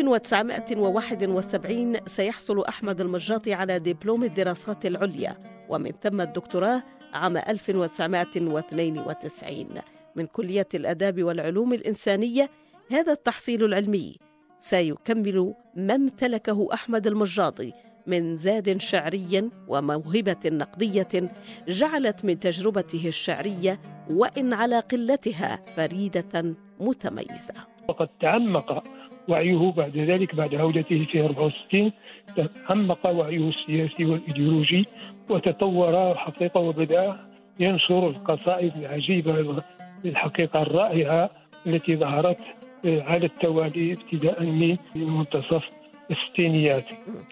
1971 0.09 1.97
سيحصل 2.07 2.65
أحمد 2.65 3.01
المجاطي 3.01 3.55
على 3.55 3.79
دبلوم 3.79 4.25
الدراسات 4.25 4.87
العليا 4.87 5.37
ومن 5.69 5.93
ثم 6.03 6.21
الدكتوراه 6.21 6.83
عام 7.13 7.37
1992 7.37 9.69
من 10.17 10.27
كلية 10.27 10.69
الآداب 10.75 11.23
والعلوم 11.23 11.73
الإنسانية 11.73 12.51
هذا 12.91 13.13
التحصيل 13.13 13.65
العلمي. 13.65 14.17
سيكمل 14.59 15.55
ما 15.77 15.95
امتلكه 15.95 16.69
أحمد 16.73 17.07
المجاطي 17.07 17.73
من 18.07 18.37
زاد 18.37 18.81
شعري 18.81 19.51
وموهبة 19.69 20.37
نقدية 20.45 21.31
جعلت 21.69 22.25
من 22.25 22.41
تجربته 22.41 23.09
الشعرية 23.09 23.81
وإن 24.11 24.53
على 24.53 24.81
قلتها 24.81 25.57
فريدة 25.77 26.55
متميزة. 26.81 27.55
وقد 27.89 28.09
تعمق 28.21 28.85
وعيه 29.29 29.73
بعد 29.77 29.97
ذلك 29.97 30.35
بعد 30.35 30.55
عودته 30.55 30.99
في 30.99 31.25
64 31.25 31.93
تعمق 32.37 33.11
وعيه 33.11 33.49
السياسي 33.49 34.05
والإيديولوجي 34.05 34.87
وتطور 35.29 36.15
حقيقة 36.15 36.61
وبدأ 36.61 37.17
ينشر 37.61 38.09
القصائد 38.09 38.77
العجيبة 38.77 39.63
الحقيقة 40.05 40.63
الرائعة 40.63 41.31
التي 41.67 41.97
ظهرت 41.97 42.39
على 42.85 43.27
التوالي 43.27 43.93
ابتداء 43.93 44.45
من 44.45 44.77
منتصف 44.95 45.65
الستينيات. 46.11 46.85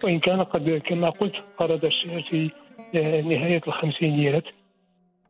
وإن 0.05 0.19
كان 0.19 0.43
قد 0.43 0.83
كما 0.87 1.11
قلت 1.11 1.45
قرض 1.59 1.85
الشعر 1.85 2.21
في 2.23 2.51
نهاية 3.25 3.61
الخمسينيات 3.67 4.45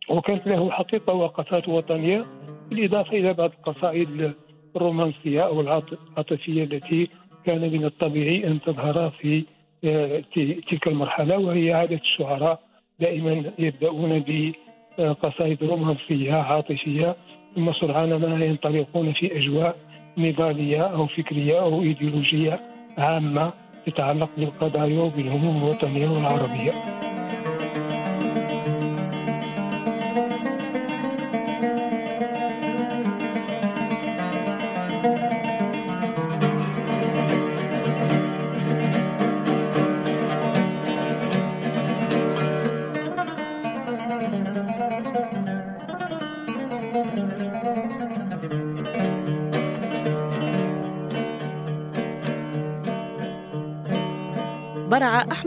وكانت 0.08 0.46
له 0.46 0.70
حقيقة 0.70 1.12
وقفات 1.12 1.68
وطنية 1.68 2.26
بالإضافة 2.70 3.10
إلى 3.10 3.32
بعض 3.32 3.50
القصائد 3.50 4.34
الرومانسية 4.76 5.40
أو 5.40 5.60
العاطفية 5.60 6.64
التي 6.64 7.08
كان 7.46 7.60
من 7.60 7.84
الطبيعي 7.84 8.46
أن 8.46 8.60
تظهر 8.60 9.10
في 9.10 9.44
آه، 9.84 10.22
تلك 10.70 10.88
المرحلة 10.88 11.38
وهي 11.38 11.72
عادة 11.72 11.96
الشعراء 11.96 12.60
دائما 13.00 13.52
يبدأون 13.58 14.24
بقصائد 14.98 15.64
رومانسية 15.64 16.34
عاطفية 16.34 17.16
ثم 17.54 17.72
سرعان 17.72 18.14
ما 18.14 18.44
ينطلقون 18.44 19.12
في 19.12 19.38
أجواء 19.38 19.76
نضالية 20.18 20.82
أو 20.82 21.06
فكرية 21.06 21.62
أو 21.62 21.82
إيديولوجية 21.82 22.60
عامة 22.98 23.52
تتعلق 23.86 24.30
بالقضايا 24.38 25.00
وبالهموم 25.00 25.56
الوطنية 25.56 26.08
والعربية. 26.08 26.72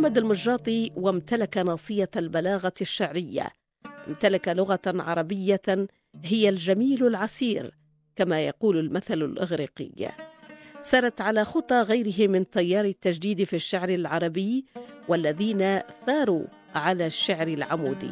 أحمد 0.06 0.18
المجاطي 0.18 0.92
وامتلك 0.96 1.58
ناصية 1.58 2.10
البلاغة 2.16 2.74
الشعرية. 2.82 3.48
امتلك 4.08 4.48
لغة 4.48 4.82
عربية 4.86 5.88
هي 6.24 6.50
الجميل 6.50 7.08
العسير 7.08 7.76
كما 8.16 8.46
يقول 8.46 8.78
المثل 8.78 9.24
الإغريقي. 9.24 10.12
سرت 10.82 11.22
على 11.22 11.46
خطى 11.46 11.82
غيره 11.82 12.28
من 12.28 12.50
تيار 12.50 12.86
التجديد 12.86 13.44
في 13.44 13.56
الشعر 13.56 13.90
العربي 13.90 14.66
والذين 15.08 15.80
ثاروا 16.06 16.46
على 16.76 17.06
الشعر 17.06 17.48
العمودي. 17.48 18.12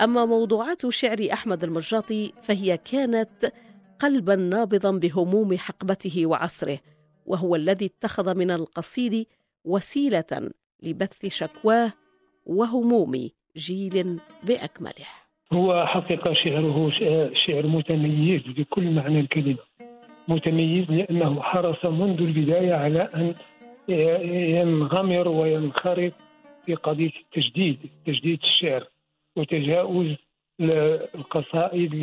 أما 0.00 0.24
موضوعات 0.24 0.88
شعر 0.88 1.28
أحمد 1.32 1.64
المجاطي 1.64 2.32
فهي 2.42 2.76
كانت 2.76 3.52
قلبا 4.00 4.36
نابضا 4.36 4.90
بهموم 4.90 5.56
حقبته 5.56 6.26
وعصره 6.26 6.78
وهو 7.26 7.56
الذي 7.56 7.86
اتخذ 7.86 8.34
من 8.34 8.50
القصيد 8.50 9.26
وسيلة 9.64 10.50
لبث 10.82 11.26
شكواه 11.26 11.92
وهموم 12.46 13.30
جيل 13.56 14.20
بأكمله. 14.42 15.06
هو 15.52 15.86
حقيقة 15.86 16.34
شعره 16.34 16.90
شعر 17.46 17.66
متميز 17.66 18.42
بكل 18.42 18.90
معنى 18.90 19.20
الكلمة. 19.20 19.58
متميز 20.28 20.90
لأنه 20.90 21.42
حرص 21.42 21.84
منذ 21.84 22.20
البداية 22.20 22.74
على 22.74 23.08
أن 23.14 23.34
ينغمر 24.56 25.28
وينخرط 25.28 26.12
في 26.66 26.74
قضية 26.74 27.12
التجديد 27.20 27.78
تجديد 28.06 28.38
الشعر. 28.42 28.88
وتجاوز 29.38 30.16
القصائد 30.60 31.94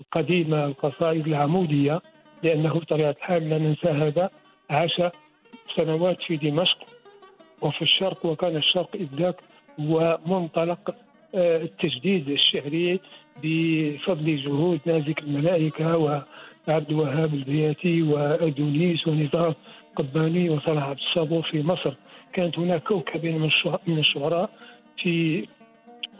القديمة 0.00 0.64
القصائد 0.64 1.26
العمودية 1.26 2.02
لأنه 2.42 2.74
بطبيعة 2.74 3.10
الحال 3.10 3.50
لا 3.50 3.58
ننسى 3.58 3.88
هذا 3.88 4.30
عاش 4.70 5.02
سنوات 5.76 6.22
في 6.22 6.36
دمشق 6.36 6.78
وفي 7.62 7.82
الشرق 7.82 8.26
وكان 8.26 8.56
الشرق 8.56 8.88
إذ 8.94 9.06
ذاك 9.16 9.40
هو 9.80 10.18
منطلق 10.26 10.94
آه، 11.34 11.62
التجديد 11.62 12.28
الشعري 12.28 13.00
بفضل 13.42 14.36
جهود 14.36 14.80
نازك 14.86 15.18
الملائكة 15.18 15.96
وعبد 15.96 16.90
الوهاب 16.90 17.34
البياتي 17.34 18.02
وأدونيس 18.02 19.08
ونزار 19.08 19.54
قباني 19.96 20.50
وصلاح 20.50 20.84
عبد 20.84 20.98
الصبور 20.98 21.42
في 21.42 21.62
مصر. 21.62 21.94
كانت 22.32 22.58
هناك 22.58 22.82
كوكب 22.82 23.26
من 23.86 23.98
الشعراء 23.98 24.50
في 24.98 25.46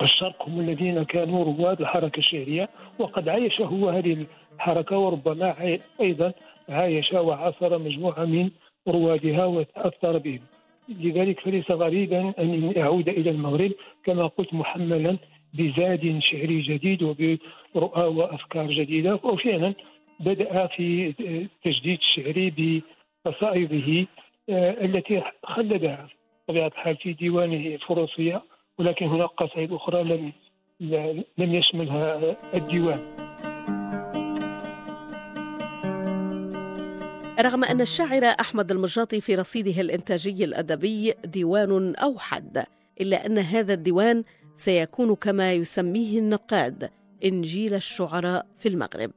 الشرق 0.05 0.49
هم 0.49 0.61
الذين 0.61 1.03
كانوا 1.03 1.45
رواد 1.45 1.81
الحركة 1.81 2.19
الشعرية 2.19 2.69
وقد 2.99 3.29
عايش 3.29 3.61
هو 3.61 3.89
هذه 3.89 4.27
الحركة 4.55 4.99
وربما 4.99 5.79
أيضا 6.01 6.33
عايش 6.69 7.13
وعاصر 7.13 7.79
مجموعة 7.79 8.25
من 8.25 8.51
روادها 8.89 9.45
وتأثر 9.45 10.19
بهم. 10.19 10.41
لذلك 10.89 11.41
فليس 11.41 11.71
غريبا 11.71 12.35
أن 12.39 12.73
يعود 12.77 13.09
إلى 13.09 13.31
المغرب 13.31 13.73
كما 14.05 14.27
قلت 14.27 14.55
محملا 14.55 15.17
بزاد 15.55 16.19
شعري 16.21 16.61
جديد 16.61 17.03
وبرؤى 17.03 18.03
وأفكار 18.03 18.67
جديدة. 18.67 19.15
وفعلا 19.15 19.75
بدأ 20.21 20.67
في 20.67 21.15
التجديد 21.21 21.99
الشعري 21.99 22.83
بقصائده 23.27 24.07
آه، 24.49 24.85
التي 24.85 25.23
خلدها. 25.43 26.09
بطبيعة 26.49 26.67
الحال 26.67 26.97
في 26.97 27.13
ديوانه 27.13 27.67
الفروسية 27.75 28.43
ولكن 28.79 29.07
هناك 29.07 29.29
قصائد 29.29 29.73
أخرى 29.73 30.05
لم 30.05 30.33
لم 31.39 31.55
يشملها 31.55 32.37
الديوان. 32.55 33.01
رغم 37.41 37.65
أن 37.65 37.81
الشاعر 37.81 38.25
أحمد 38.25 38.71
المجاطي 38.71 39.21
في 39.21 39.35
رصيده 39.35 39.81
الإنتاجي 39.81 40.45
الأدبي 40.45 41.15
ديوان 41.25 41.95
أوحد 41.95 42.65
إلا 43.01 43.27
أن 43.27 43.39
هذا 43.39 43.75
الديوان 43.75 44.25
سيكون 44.55 45.15
كما 45.15 45.53
يسميه 45.53 46.19
النقاد 46.19 46.91
إنجيل 47.25 47.75
الشعراء 47.75 48.47
في 48.59 48.69
المغرب 48.69 49.13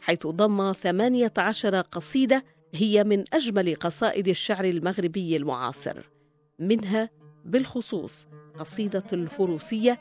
حيث 0.00 0.26
ضم 0.26 0.72
ثمانية 0.72 1.32
عشر 1.38 1.80
قصيدة 1.80 2.44
هي 2.74 3.04
من 3.04 3.24
أجمل 3.32 3.74
قصائد 3.74 4.28
الشعر 4.28 4.64
المغربي 4.64 5.36
المعاصر 5.36 6.10
منها 6.58 7.10
بالخصوص 7.46 8.26
قصيدة 8.58 9.04
الفروسية 9.12 9.98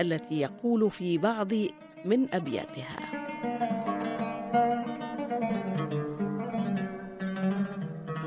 التي 0.00 0.40
يقول 0.40 0.90
في 0.90 1.18
بعض 1.18 1.52
من 2.04 2.34
أبياتها. 2.34 3.24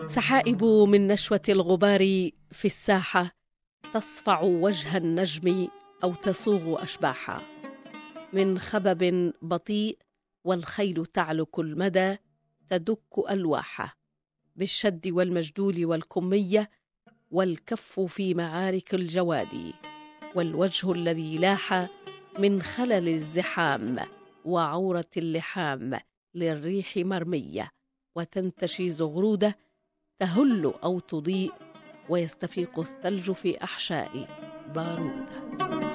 سحائب 0.05 0.63
من 0.63 1.07
نشوة 1.07 1.41
الغبار 1.49 1.99
في 2.51 2.65
الساحة 2.65 3.31
تصفع 3.93 4.41
وجه 4.41 4.97
النجم 4.97 5.67
أو 6.03 6.13
تصوغ 6.13 6.83
أشباحا. 6.83 7.41
من 8.33 8.59
خبب 8.59 9.33
بطيء 9.41 9.97
والخيل 10.43 11.05
تعلك 11.05 11.59
المدى 11.59 12.17
تدك 12.69 13.29
ألواحه 13.29 13.97
بالشد 14.55 15.07
والمجدول 15.07 15.85
والكمية 15.85 16.69
والكف 17.31 17.99
في 17.99 18.33
معارك 18.33 18.93
الجواد 18.93 19.73
والوجه 20.35 20.91
الذي 20.91 21.37
لاح 21.37 21.87
من 22.39 22.61
خلل 22.61 23.09
الزحام 23.09 23.99
وعورة 24.45 25.11
اللحام 25.17 25.99
للريح 26.35 26.97
مرمية 26.97 27.69
وتنتشي 28.15 28.91
زغرودة 28.91 29.57
تهل 30.19 30.73
أو 30.83 30.99
تضيء 30.99 31.51
ويستفيق 32.09 32.79
الثلج 32.79 33.31
في 33.31 33.63
أحشائي 33.63 34.27
بارود 34.75 35.86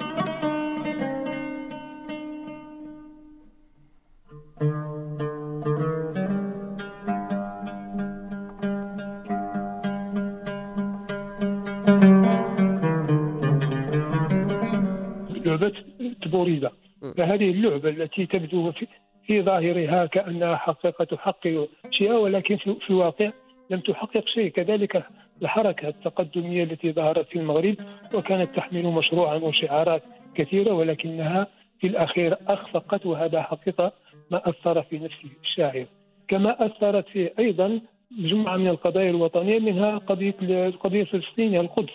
فهذه 17.17 17.51
اللعبة 17.51 17.89
التي 17.89 18.25
تبدو 18.25 18.71
في, 18.71 18.87
في 19.27 19.41
ظاهرها 19.41 20.05
كأنها 20.05 20.55
حقيقة 20.55 21.05
تحقق 21.05 21.69
شيئا 21.91 22.17
ولكن 22.17 22.57
في, 22.57 22.75
في 22.75 22.89
الواقع 22.89 23.31
لم 23.69 23.79
تحقق 23.79 24.27
شيء. 24.27 24.51
كذلك 24.51 25.05
الحركة 25.41 25.87
التقدمية 25.87 26.63
التي 26.63 26.91
ظهرت 26.91 27.27
في 27.27 27.39
المغرب 27.39 27.75
وكانت 28.13 28.55
تحمل 28.55 28.83
مشروعا 28.83 29.35
وشعارات 29.35 30.03
كثيرة 30.35 30.73
ولكنها 30.73 31.47
في 31.79 31.87
الأخير 31.87 32.37
أخفقت 32.47 33.05
وهذا 33.05 33.41
حقيقة 33.41 33.91
ما 34.31 34.49
أثر 34.49 34.81
في 34.81 34.99
نفس 34.99 35.15
الشاعر. 35.43 35.85
كما 36.27 36.65
أثرت 36.65 37.07
فيه 37.07 37.33
أيضا 37.39 37.81
مجموعة 38.19 38.57
من 38.57 38.67
القضايا 38.67 39.09
الوطنية 39.09 39.59
منها 39.59 39.97
قضية 39.97 40.35
القضية 40.41 41.01
الفلسطينية 41.01 41.61
القدس 41.61 41.93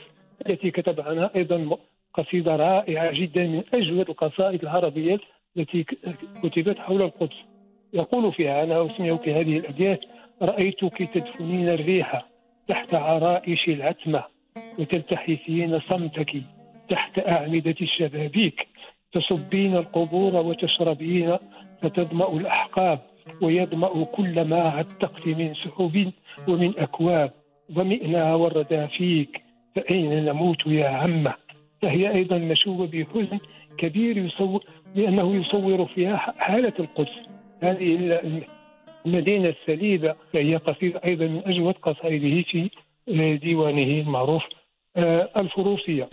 التي 0.49 0.71
كتب 0.71 1.01
عنها 1.01 1.31
أيضا 1.37 1.77
قصيدة 2.19 2.57
رائعة 2.57 3.13
جدا 3.13 3.47
من 3.47 3.63
أجود 3.75 4.09
القصائد 4.09 4.63
العربية 4.63 5.19
التي 5.57 5.85
كتبت 6.43 6.79
حول 6.79 7.03
القدس. 7.03 7.37
يقول 7.93 8.33
فيها 8.33 8.63
أنا 8.65 8.85
أسمعك 8.85 9.29
هذه 9.29 9.57
الأبيات 9.59 10.01
رأيتك 10.43 10.99
تدفنين 11.15 11.69
الريح 11.69 12.27
تحت 12.69 12.95
عرائش 12.95 13.69
العتمة 13.69 14.25
وتلتحفين 14.79 15.81
صمتك 15.81 16.43
تحت 16.91 17.19
أعمدة 17.19 17.75
الشبابيك 17.81 18.67
تصبين 19.13 19.77
القبور 19.77 20.37
وتشربين 20.37 21.37
فتظمأ 21.83 22.33
الأحقاب 22.33 22.99
ويظمأ 23.43 24.05
كل 24.05 24.45
ما 24.45 24.63
عتقت 24.63 25.27
من 25.27 25.55
سحب 25.55 26.13
ومن 26.49 26.79
أكواب 26.79 27.31
ظمئنا 27.73 28.35
وردا 28.35 28.87
فيك 28.87 29.43
فأين 29.77 30.25
نموت 30.25 30.67
يا 30.67 30.89
عمه 30.89 31.35
فهي 31.83 32.15
أيضا 32.15 32.39
مشوبة 32.39 32.87
بحزن 32.87 33.39
كبير 33.79 34.17
يصور 34.17 34.65
لأنه 34.95 35.37
يصور 35.37 35.87
فيها 35.87 36.17
حالة 36.17 36.73
القدس. 36.79 37.19
هذه 37.63 38.21
المدينة 39.07 39.49
السليبة 39.49 40.15
فهي 40.33 40.57
قصيدة 40.57 41.01
أيضا 41.05 41.27
من 41.27 41.43
أجود 41.47 41.75
قصائده 41.75 42.43
في 42.43 42.71
ديوانه 43.37 44.01
المعروف 44.01 44.43
آه، 44.97 45.29
الفروسية. 45.37 46.09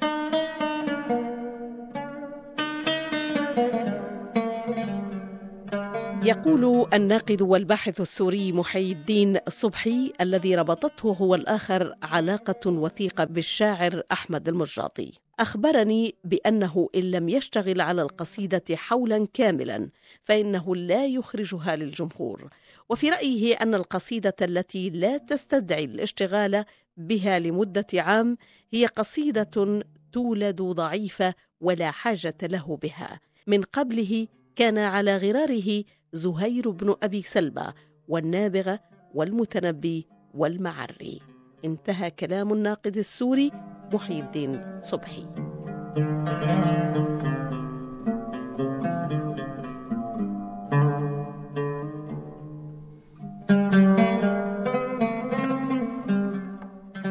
يقول 6.26 6.88
الناقد 6.94 7.42
والباحث 7.42 8.02
السوري 8.02 8.52
محي 8.52 8.92
الدين 8.92 9.38
الصبحي 9.48 10.14
الذي 10.22 10.56
ربطته 10.56 11.12
هو 11.12 11.36
الآخر 11.36 11.94
علاقة 12.04 12.70
وثيقة 12.72 13.24
بالشاعر 13.24 14.02
أحمد 14.12 14.48
المرجاطي. 14.48 15.12
أخبرني 15.40 16.16
بأنه 16.24 16.90
إن 16.96 17.12
لم 17.12 17.30
يشتغل 17.30 17.82
على 17.82 18.02
القصيدة 18.02 18.64
حولا 18.74 19.28
كاملا 19.34 19.90
فإنه 20.24 20.76
لا 20.76 21.06
يخرجها 21.06 21.76
للجمهور. 21.76 22.50
وفي 22.90 23.10
رأيه 23.10 23.56
أن 23.56 23.76
القصيدة 23.76 24.36
التي 24.42 24.90
لا 24.90 25.18
تستدعي 25.18 25.84
الاشتغال 25.84 26.66
بها 26.98 27.40
لمدة 27.40 27.88
عام 27.94 28.38
هي 28.72 28.86
قصيدة 28.86 29.84
تولد 30.12 30.62
ضعيفة 30.62 31.34
ولا 31.62 31.92
حاجة 31.92 32.38
له 32.44 32.78
بها. 32.82 33.20
من 33.48 33.62
قبله 33.62 34.28
كان 34.56 34.78
على 34.78 35.18
غراره 35.18 35.84
زهير 36.14 36.70
بن 36.70 36.96
أبي 37.04 37.22
سلمى 37.22 37.74
والنابغة 38.08 38.80
والمتنبي 39.14 40.08
والمعري. 40.34 41.22
انتهى 41.66 42.12
كلام 42.12 42.54
الناقد 42.54 42.98
السوري. 42.98 43.52
محي 43.94 44.20
الدين 44.20 44.82
صبحي. 44.82 45.26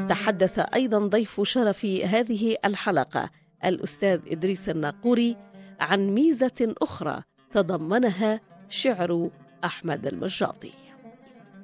تحدث 0.09 0.59
أيضا 0.75 0.99
ضيف 0.99 1.41
شرف 1.43 1.85
هذه 1.85 2.57
الحلقة 2.65 3.31
الأستاذ 3.65 4.21
إدريس 4.29 4.69
الناقوري 4.69 5.37
عن 5.81 6.07
ميزة 6.07 6.75
أخرى 6.83 7.23
تضمنها 7.53 8.41
شعر 8.69 9.31
أحمد 9.65 10.07
المجاطي 10.07 10.71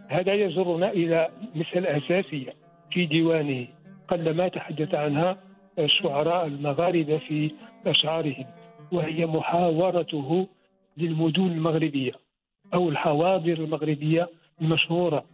هذا 0.09 0.35
يجرنا 0.35 0.91
إلى 0.91 1.29
مسألة 1.55 1.99
أساسية 1.99 2.55
في 2.93 3.07
ديوانه. 3.07 3.80
قلما 4.11 4.49
تحدث 4.49 4.95
عنها 4.95 5.37
الشعراء 5.79 6.47
المغاربة 6.47 7.19
في 7.19 7.51
أشعارهم 7.87 8.47
وهي 8.93 9.27
محاورته 9.27 10.47
للمدن 10.97 11.47
المغربية 11.47 12.13
أو 12.75 12.89
الحواضر 12.89 13.53
المغربية 13.53 14.29
المشهورة. 14.61 15.25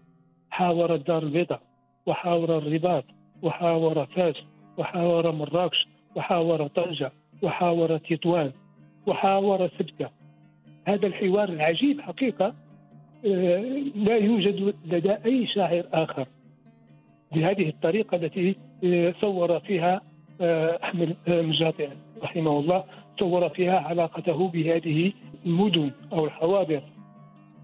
حاور 0.50 0.94
الدار 0.94 1.22
البيضاء 1.22 1.60
وحاور 2.06 2.58
الرباط 2.58 3.04
وحاور 3.42 4.06
فاس 4.06 4.34
وحاور 4.78 5.32
مراكش 5.32 5.86
وحاور 6.14 6.66
طنجة 6.66 7.12
وحاور 7.42 7.98
تطوان 7.98 8.52
وحاور 9.06 9.68
سبتة 9.78 10.10
هذا 10.84 11.06
الحوار 11.06 11.48
العجيب 11.48 12.00
حقيقة 12.00 12.54
آه، 13.26 13.58
لا 13.94 14.16
يوجد 14.16 14.74
لدى 14.86 15.12
أي 15.24 15.46
شاعر 15.46 15.84
آخر. 15.92 16.26
بهذه 17.32 17.68
الطريقة 17.68 18.16
التي 18.16 18.56
صور 19.20 19.60
فيها 19.60 20.00
آه، 20.40 20.78
أحمد 20.84 21.16
مجاطع 21.28 21.88
رحمه 22.22 22.58
الله 22.58 22.84
صور 23.20 23.48
فيها 23.48 23.78
علاقته 23.78 24.48
بهذه 24.48 25.12
المدن 25.46 25.90
أو 26.12 26.24
الحواضر 26.24 26.82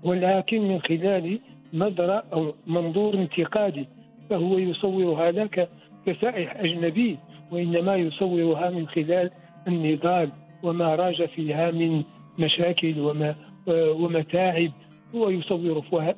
ولكن 0.03 0.69
من 0.69 0.81
خلال 0.81 1.39
نظرة 1.75 2.25
أو 2.33 2.55
منظور 2.67 3.15
انتقادي 3.15 3.87
فهو 4.31 4.59
يصورها 4.59 5.31
لك 5.31 5.69
كسائح 6.07 6.57
أجنبي 6.57 7.19
وإنما 7.51 7.97
يصورها 7.97 8.71
من 8.71 8.89
خلال 8.89 9.31
النضال 9.69 10.31
وما 10.63 10.95
راج 10.95 11.27
فيها 11.27 11.71
من 11.71 12.03
مشاكل 12.39 13.01
وما 13.01 13.35
ومتاعب. 13.69 14.71
هو 15.15 15.29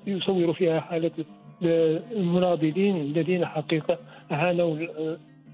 يصور 0.06 0.52
فيها 0.52 0.80
حالة 0.80 1.10
المناضلين 1.62 2.96
الذين 2.96 3.46
حقيقة 3.46 3.98
عانوا 4.30 4.76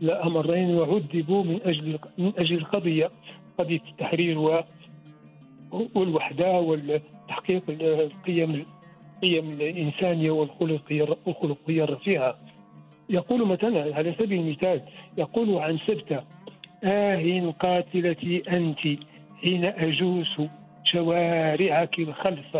الأمرين 0.02 0.74
وعذبوا 0.74 1.44
من 1.44 1.60
أجل 1.64 1.98
من 2.18 2.32
أجل 2.38 2.56
القضية 2.56 3.10
قضية 3.58 3.80
التحرير 3.90 4.62
والوحدة 5.94 6.60
والتحقيق 6.60 7.62
القيم 7.68 8.64
القيم 9.22 9.50
الإنسانية 9.50 10.30
والخلقية 10.30 11.84
الرفيعة. 11.84 12.34
يقول 13.08 13.46
مثلا 13.46 13.94
على 13.96 14.14
سبيل 14.18 14.40
المثال 14.40 14.80
يقول 15.18 15.58
عن 15.58 15.78
سبتة 15.86 16.22
آه 16.84 17.52
قاتلتي 17.60 18.42
أنت 18.56 18.78
حين 19.42 19.64
أجوس 19.64 20.40
شوارعك 20.84 21.98
الخلف 21.98 22.58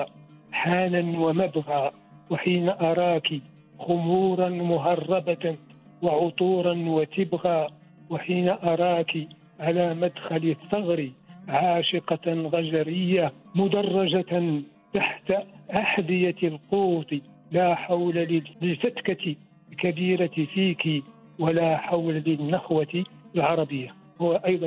حانا 0.53 1.19
ومبغى. 1.21 1.91
وحين 2.31 2.69
أراك 2.69 3.41
خمورا 3.79 4.49
مهربة 4.49 5.57
وعطورا 6.03 6.75
وتبغى 6.75 7.69
وحين 8.11 8.49
أراك 8.49 9.29
على 9.61 9.95
مدخل 9.95 10.57
الثغر 10.57 11.11
عاشقة 11.49 12.33
غجرية 12.33 13.33
مدرجة 13.55 14.63
تحت 14.95 15.33
أحذية 15.75 16.37
القوط 16.43 17.07
لا 17.53 17.75
حول 17.75 18.43
للفتكة 18.63 19.37
الكبيرة 19.73 20.47
فيك 20.55 21.05
ولا 21.39 21.77
حول 21.77 22.15
للنخوة 22.15 23.05
العربية. 23.35 23.95
هو 24.21 24.33
أيضا 24.47 24.67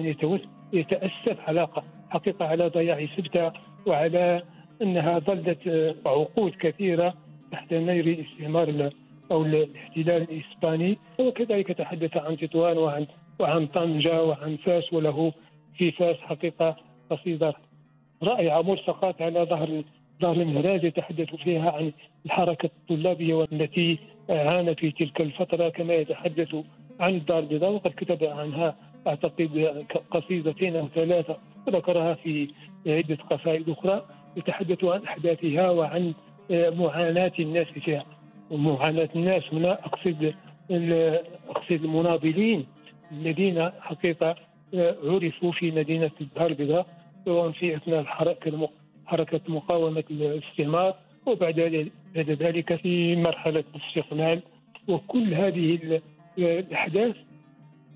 يتأسف 0.73 1.37
علاقة 1.47 1.83
حقيقة 2.09 2.45
على 2.45 2.67
ضياع 2.67 3.07
سبتة 3.17 3.51
وعلى 3.85 4.43
أنها 4.81 5.19
ظلت 5.19 5.95
عقود 6.05 6.51
كثيرة. 6.59 7.13
تحت 7.53 7.73
نير 7.73 8.05
الاستعمار 8.07 8.89
أو 9.31 9.45
الاحتلال 9.45 10.21
الإسباني. 10.21 10.97
وكذلك 11.19 11.67
تحدث 11.67 12.17
عن 12.17 12.37
تطوان 12.37 12.77
وعن 12.77 13.07
وعن 13.39 13.67
طنجة 13.67 14.23
وعن 14.23 14.57
فاس 14.65 14.93
وله 14.93 15.33
في 15.77 15.91
فاس 15.91 16.17
حقيقة 16.17 16.75
قصيدة 17.09 17.53
رائعة 18.23 18.61
ملصقات 18.61 19.21
على 19.21 19.39
ظهر 19.43 19.83
ظهر 20.21 20.35
المهراج 20.35 20.83
يتحدث 20.83 21.35
فيها 21.35 21.71
عن 21.71 21.91
الحركة 22.25 22.65
الطلابية 22.65 23.33
والتي 23.33 23.99
عانت 24.29 24.79
في 24.79 24.91
تلك 24.91 25.21
الفترة 25.21 25.69
كما 25.69 25.93
يتحدث 25.93 26.55
عن 26.99 27.15
الدار 27.15 27.39
البيضاء. 27.39 27.71
وقد 27.71 27.91
كتب 27.97 28.23
عنها 28.23 28.75
أعتقد 29.07 29.49
قصيدتين 30.11 30.75
أو 30.75 30.87
ثلاثة 30.95 31.37
وذكرها 31.67 32.13
في 32.13 32.47
عدة 32.87 33.17
قصائد 33.29 33.69
أخرى. 33.69 34.05
يتحدث 34.37 34.83
عن 34.83 35.03
أحداثها 35.03 35.69
وعن 35.69 36.13
معاناة 36.51 37.31
الناس 37.39 37.67
فيها. 37.67 38.05
ومعاناة 38.51 39.09
الناس 39.15 39.43
هنا 39.53 39.71
أقصد 39.73 40.33
أقصد 41.49 41.71
المناضلين 41.71 42.65
الذين 43.11 43.71
حقيقة 43.81 44.35
عرفوا 45.03 45.51
في 45.51 45.71
مدينة 45.71 46.11
الدار 46.21 46.47
البيضاء 46.47 46.85
سواء 47.25 47.51
في 47.51 47.75
أثناء 47.75 47.99
الحركة 47.99 48.69
حركة 49.05 49.41
مقاومة 49.47 50.03
الاستعمار 50.11 50.95
وبعد 51.25 51.91
بعد 52.15 52.29
ذلك 52.29 52.75
في 52.75 53.15
مرحلة 53.15 53.63
الاستقلال. 53.75 54.41
وكل 54.87 55.33
هذه 55.33 56.01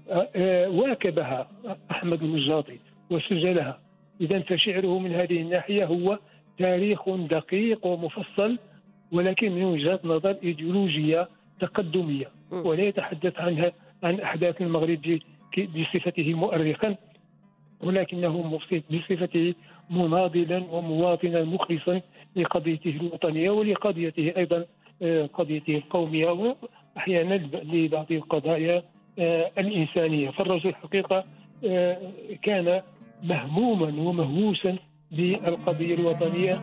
آه، 0.10 0.29
آه، 0.36 0.69
واكبها 0.69 1.47
أحمد 1.91 2.23
المجاطي 2.23 2.79
وسجلها. 3.10 3.79
إذا 4.21 4.39
فشعره 4.39 4.99
من 4.99 5.13
هذه 5.13 5.41
الناحية 5.41 5.86
هو 5.86 6.19
تاريخ 6.57 7.09
دقيق 7.09 7.85
ومفصل 7.85 8.57
ولكن 9.11 9.51
من 9.51 9.63
وجهة 9.63 9.99
نظر 10.03 10.35
إيديولوجية 10.43 11.27
تقدمية 11.59 12.31
ولا 12.51 12.83
يتحدث 12.83 13.39
عنها 13.39 13.71
عن 14.03 14.19
أحداث 14.19 14.61
المغرب 14.61 15.19
بصفته 15.57 16.33
مؤرخا 16.33 16.95
ولكنه 17.81 18.59
بصفته 18.91 19.53
مناضلا 19.89 20.63
ومواطنا 20.71 21.43
مخلصا 21.43 22.01
لقضيته 22.35 22.97
الوطنية 23.01 23.49
ولقضيته 23.49 24.33
أيضا 24.37 24.65
آه، 25.01 25.25
قضيته 25.25 25.75
القومية 25.75 26.55
واحيانا 26.95 27.33
لبعض 27.63 28.11
القضايا 28.11 28.83
آه، 29.19 29.51
الإنسانية. 29.57 30.29
فالرجل 30.29 30.75
حقيقه 30.75 31.23
آه، 31.65 31.97
كان 32.41 32.81
مهموما 33.23 33.85
ومهووسا 33.85 34.77
بالقضية 35.11 35.95
الوطنية. 35.95 36.61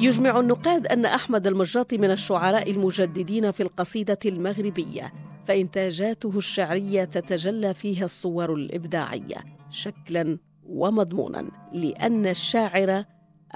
يجمع 0.00 0.40
النقاد 0.40 0.86
أن 0.86 1.06
أحمد 1.06 1.46
المجاطي 1.46 1.98
من 1.98 2.10
الشعراء 2.10 2.70
المجددين 2.70 3.50
في 3.50 3.62
القصيدة 3.62 4.18
المغربية 4.26 5.12
فإنتاجاته 5.46 6.38
الشعرية 6.38 7.04
تتجلى 7.04 7.74
فيها 7.74 8.04
الصور 8.04 8.54
الإبداعية 8.54 9.36
شكلا 9.70 10.38
ومضمونا 10.66 11.50
لأن 11.72 12.26
الشاعر 12.26 13.04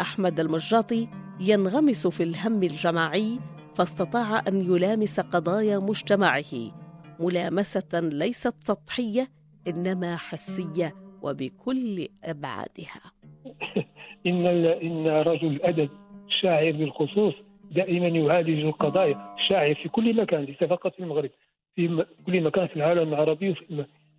أحمد 0.00 0.40
المجاطي 0.40 1.08
ينغمس 1.40 2.06
في 2.06 2.22
الهم 2.22 2.62
الجماعي 2.62 3.38
فاستطاع 3.78 4.42
أن 4.48 4.60
يلامس 4.60 5.20
قضايا 5.20 5.78
مجتمعه 5.78 6.52
ملامسة 7.20 8.00
ليست 8.00 8.54
سطحية 8.62 9.28
إنما 9.68 10.16
حسية 10.16 10.92
وبكل 11.22 12.08
أبعادها. 12.24 13.02
إن 14.26 14.46
إن 14.66 15.06
رجل 15.06 15.46
الأدب 15.46 15.88
الشاعر 16.26 16.72
بالخصوص 16.72 17.34
دائما 17.70 18.06
يعالج 18.06 18.64
القضايا. 18.64 19.34
الشاعر 19.38 19.74
في 19.74 19.88
كل 19.88 20.16
مكان 20.16 20.44
ليس 20.44 20.64
فقط 20.64 20.94
في 20.94 21.00
المغرب 21.00 21.30
في 21.74 22.04
كل 22.26 22.40
مكان 22.40 22.66
في 22.66 22.76
العالم 22.76 23.08
العربي. 23.08 23.54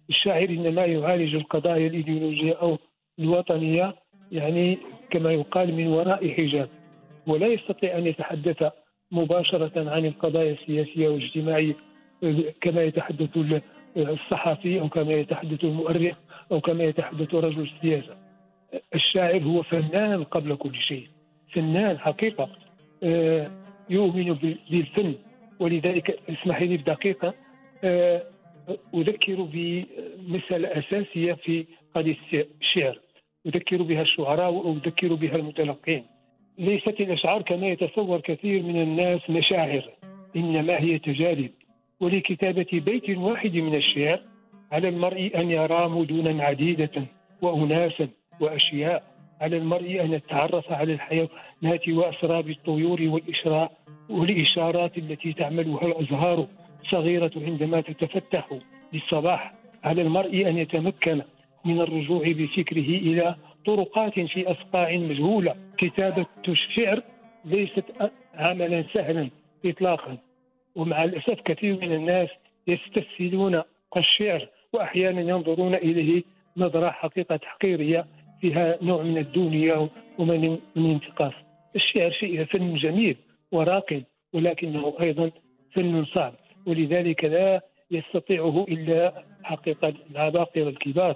الشاعر 0.10 0.50
إنما 0.50 0.86
يعالج 0.86 1.36
القضايا 1.36 1.88
الإيديولوجية 1.88 2.54
أو 2.54 2.78
الوطنية 3.20 3.96
يعني 4.32 4.78
كما 5.10 5.32
يقال 5.32 5.74
من 5.74 5.88
وراء 5.88 6.30
حجاب. 6.34 6.70
ولا 7.28 7.48
يستطيع 7.48 7.98
أن 7.98 8.08
يتحدث 8.08 8.64
مباشرة 9.12 9.90
عن 9.90 10.06
القضايا 10.06 10.54
السياسية 10.54 11.08
والاجتماعية 11.10 11.76
كما 12.62 12.84
يتحدث 12.84 13.30
الصحفي 13.98 14.80
أو 14.80 14.90
كما 14.90 15.14
يتحدث 15.14 15.64
المؤرخ 15.64 16.16
أو 16.52 16.62
كما 16.62 16.84
يتحدث 16.84 17.36
رجل 17.36 17.62
السياسة. 17.62 18.18
الشاعر 18.96 19.44
هو 19.44 19.64
فنان 19.64 20.24
قبل 20.24 20.56
كل 20.56 20.76
شيء 20.76 21.08
فنان 21.54 22.00
حقيقة. 22.00 22.50
آه، 23.04 23.48
يؤمن 23.90 24.34
بالفن. 24.72 25.16
ولذلك 25.60 26.20
اسمح 26.30 26.62
لي 26.62 26.78
بدقيقة. 26.78 27.34
آه، 27.84 28.24
أذكر 28.96 29.48
بمساله 29.54 30.68
اساسيه 30.68 31.34
في 31.34 31.66
قضية 31.96 32.18
الشعر. 32.62 33.00
أذكر 33.46 33.82
بها 33.82 34.02
الشعراء 34.02 34.54
وأذكر 34.54 35.14
بها 35.14 35.36
المتلقين. 35.36 36.06
ليست 36.58 37.00
الأشعار 37.00 37.42
كما 37.42 37.68
يتصور 37.68 38.20
كثير 38.20 38.64
من 38.64 38.82
الناس 38.82 39.30
مشاعر 39.30 39.90
إنما 40.36 40.80
هي 40.80 41.00
تجارب. 41.00 41.50
ولكتابة 42.00 42.66
بيت 42.74 43.10
واحد 43.10 43.56
من 43.56 43.76
الشعر 43.76 44.20
على 44.72 44.90
المرء 44.90 45.32
أن 45.36 45.52
يرى 45.52 45.90
مدنا 45.90 46.44
عديدة 46.44 46.92
واناسا 47.42 48.08
وأشياء. 48.40 49.04
على 49.42 49.58
المرء 49.58 50.02
أن 50.02 50.14
يتعرف 50.14 50.72
على 50.72 50.94
الحيوانات 50.94 51.90
وأسراب 51.90 52.50
الطيور 52.50 53.02
والإشراء 53.02 53.72
والإشارات 54.10 54.98
التي 54.98 55.34
تعملها 55.34 55.86
الأزهار 55.86 56.48
صغيرة 56.92 57.32
عندما 57.38 57.82
تتفتح 57.82 58.48
للصباح. 58.94 59.54
على 59.84 60.02
المرء 60.02 60.50
أن 60.50 60.58
يتمكن 60.58 61.22
من 61.66 61.82
الرجوع 61.82 62.24
بفكره 62.28 62.90
إلى 63.08 63.36
طرقات 63.68 64.20
في 64.20 64.52
أصقاع 64.52 64.98
مجهولة. 64.98 65.56
كتابة 65.78 66.26
الشعر 66.48 67.02
ليست 67.46 68.12
عملا 68.34 68.84
سهلا 68.94 69.30
إطلاقا. 69.66 70.18
ومع 70.76 71.04
الأسف 71.04 71.42
كثير 71.42 71.76
من 71.82 71.92
الناس 71.94 72.30
يستسهلون 72.68 73.62
الشعر 73.98 74.48
وأحيانا 74.74 75.22
ينظرون 75.22 75.76
إليه 75.76 76.24
نظرة 76.58 76.90
حقيقة 76.90 77.36
تحقيرية 77.36 78.06
فيها 78.42 78.78
نوع 78.82 79.04
من 79.04 79.18
الدونية 79.18 79.90
ومن 80.18 80.58
الانتقاص 80.78 81.34
الشعر 81.76 82.12
شيء 82.12 82.46
فن 82.46 82.76
جميل 82.76 83.18
وراقي 83.52 84.02
ولكنه 84.34 84.94
أيضا 85.02 85.32
فن 85.74 86.06
صعب 86.06 86.34
ولذلك 86.68 87.26
لا 87.26 87.62
يستطيعه 87.92 88.66
إلا 88.70 89.24
حقيقة 89.44 89.94
العباقرة 90.12 90.70
الكبار. 90.70 91.16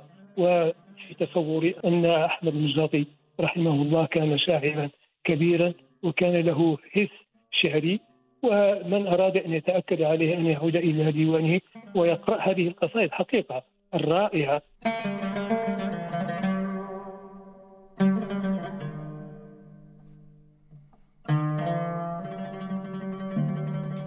وفي 1.05 1.25
تصوري 1.25 1.75
أن 1.85 2.05
أحمد 2.05 2.55
المجاطي 2.55 3.05
رحمه 3.39 3.71
الله 3.81 4.05
كان 4.05 4.37
شاعرا 4.39 4.89
كبيرا 5.23 5.73
وكان 6.03 6.33
له 6.33 6.77
حس 6.91 7.09
شعري 7.51 7.99
ومن 8.43 9.07
أراد 9.07 9.37
أن 9.37 9.53
يتأكد 9.53 10.01
عليه 10.01 10.37
أن 10.37 10.45
يعود 10.45 10.75
إلى 10.75 11.11
ديوانه 11.11 11.59
ويقرأ 11.95 12.41
هذه 12.41 12.67
القصائد 12.67 13.11
حقيقة 13.11 13.63
الرائعة. 13.93 14.61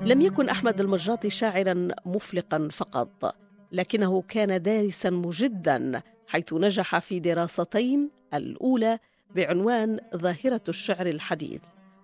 لم 0.06 0.20
يكن 0.20 0.48
أحمد 0.48 0.80
المجاطي 0.80 1.30
شاعرا 1.30 1.88
مفلقا 2.06 2.68
فقط 2.72 3.34
لكنه 3.72 4.22
كان 4.22 4.62
دارسا 4.62 5.10
مجدا 5.10 6.02
حيث 6.26 6.52
نجح 6.52 6.98
في 6.98 7.20
دراستين 7.20 8.10
الأولى 8.34 8.98
بعنوان 9.34 10.00
ظاهرة 10.16 10.62
الشعر 10.68 11.06
الحديث 11.06 11.60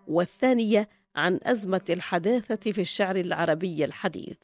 والثانية 0.09 0.88
عن 1.16 1.40
أزمة 1.42 1.80
الحداثة 1.90 2.72
في 2.72 2.80
الشعر 2.80 3.16
العربي 3.16 3.85
الحديث. 3.85 4.37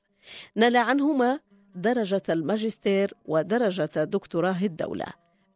نال 0.57 0.77
عنهما 0.77 1.41
درجة 1.75 2.23
الماجستير 2.29 3.15
ودرجة 3.25 4.05
دكتوراه 4.05 4.63
الدولة 4.63 5.07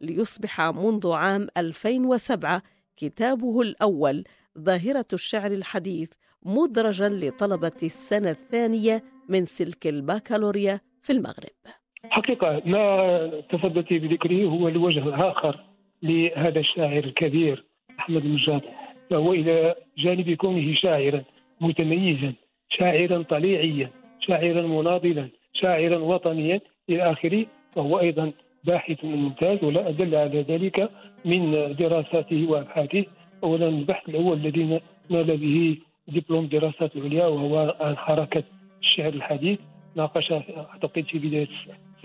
ليصبح 0.01 0.61
منذ 0.61 1.11
عام 1.11 1.47
2007 1.57 2.63
كتابه 2.97 3.61
الأول 3.61 4.23
ظاهرة 4.59 5.05
الشعر 5.13 5.51
الحديث 5.51 6.09
مدرجا 6.43 7.09
لطلبة 7.09 7.71
السنة 7.83 8.29
الثانية 8.29 9.03
من 9.29 9.45
سلك 9.45 9.87
البكالوريا 9.87 10.81
في 11.01 11.13
المغرب. 11.13 11.80
حقيقة 12.11 12.61
ما 12.65 13.27
تفضلت 13.49 13.93
بذكره 13.93 14.45
هو 14.45 14.67
الوجه 14.67 15.03
الآخر 15.07 15.59
لهذا 16.03 16.59
الشاعر 16.59 17.03
الكبير 17.03 17.63
أحمد 17.99 18.25
المجاد 18.25 18.61
فهو 19.09 19.33
إلى 19.33 19.75
جانب 19.97 20.31
كونه 20.31 20.75
شاعرا 20.75 21.23
متميزا 21.61 22.33
شاعرا 22.69 23.23
طليعيا 23.23 23.89
شاعرا 24.19 24.61
مناضلا 24.61 25.29
شاعرا 25.53 25.97
وطنيا 25.97 26.61
إلى 26.89 27.11
آخره 27.11 27.45
وهو 27.75 27.99
أيضا 27.99 28.31
باحث 28.63 29.05
ممتاز 29.05 29.63
ولا 29.63 29.89
أدل 29.89 30.15
على 30.15 30.41
ذلك 30.41 30.89
من 31.25 31.51
دراساته 31.79 32.45
وأبحاثه. 32.49 33.05
أولا 33.43 33.69
البحث 33.69 34.09
الأول 34.09 34.37
الذي 34.37 34.81
نال 35.09 35.37
به 35.37 35.77
دبلوم 36.07 36.45
دراسات 36.45 36.95
العليا 36.95 37.25
وهو 37.25 37.75
عن 37.79 37.97
حركة 37.97 38.43
الشعر 38.81 39.13
الحديث. 39.13 39.59
ناقش 39.95 40.31
أعتقد 40.31 41.03
في 41.03 41.19
بداية 41.19 41.47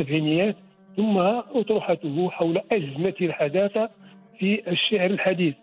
السبعينيات 0.00 0.56
ثم 0.96 1.18
أطروحته 1.60 2.30
حول 2.30 2.60
أزمة 2.72 3.14
الحداثة 3.20 3.90
في 4.38 4.70
الشعر 4.70 5.10
الحديث. 5.10 5.54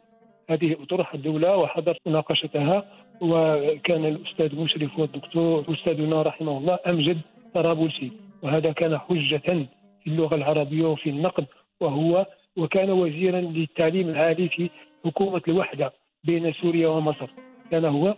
هذه 0.50 0.76
أطروحة 0.84 1.16
الدولة 1.16 1.58
وحضرت 1.58 1.98
مناقشتها 2.06 2.84
وكان 3.22 4.06
الأستاذ 4.06 4.56
مشرف 4.56 5.00
والدكتور 5.00 5.66
أستاذنا 5.74 6.22
رحمه 6.22 6.58
الله 6.58 6.80
أمجد 6.88 7.18
طرابلسي 7.54 8.12
وهذا 8.42 8.72
كان 8.72 8.98
حجة 8.98 9.68
في 10.04 10.08
اللغة 10.08 10.36
العربية 10.36 10.86
وفي 10.86 11.10
النقد 11.10 11.46
وهو 11.82 12.26
وكان 12.58 12.90
وزيرا 12.90 13.42
للتعليم 13.42 14.10
العالي 14.10 14.50
في 14.50 14.70
حكومة 15.06 15.42
الوحدة 15.48 15.94
بين 16.24 16.54
سوريا 16.54 16.88
ومصر. 16.88 17.30
كان 17.72 17.86
هو 17.86 18.16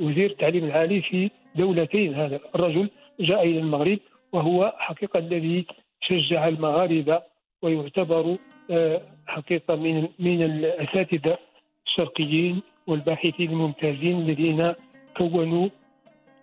وزير 0.00 0.30
التعليم 0.30 0.64
العالي 0.64 1.02
في 1.02 1.30
دولتين 1.54 2.14
هذا 2.14 2.40
الرجل 2.54 2.90
جاء 3.20 3.44
إلى 3.44 3.58
المغرب 3.58 3.98
وهو 4.32 4.74
حقيقة 4.78 5.18
الذي 5.18 5.66
شجع 6.00 6.48
المغاربة 6.48 7.22
ويعتبر 7.62 8.36
آه، 8.70 9.00
حقيقة 9.26 9.76
من 9.76 10.08
من 10.18 10.42
الأساتذة 10.42 11.38
الشرقيين 11.86 12.62
والباحثين 12.86 13.50
الممتازين 13.50 14.20
الذين 14.20 14.74
كونوا 15.16 15.68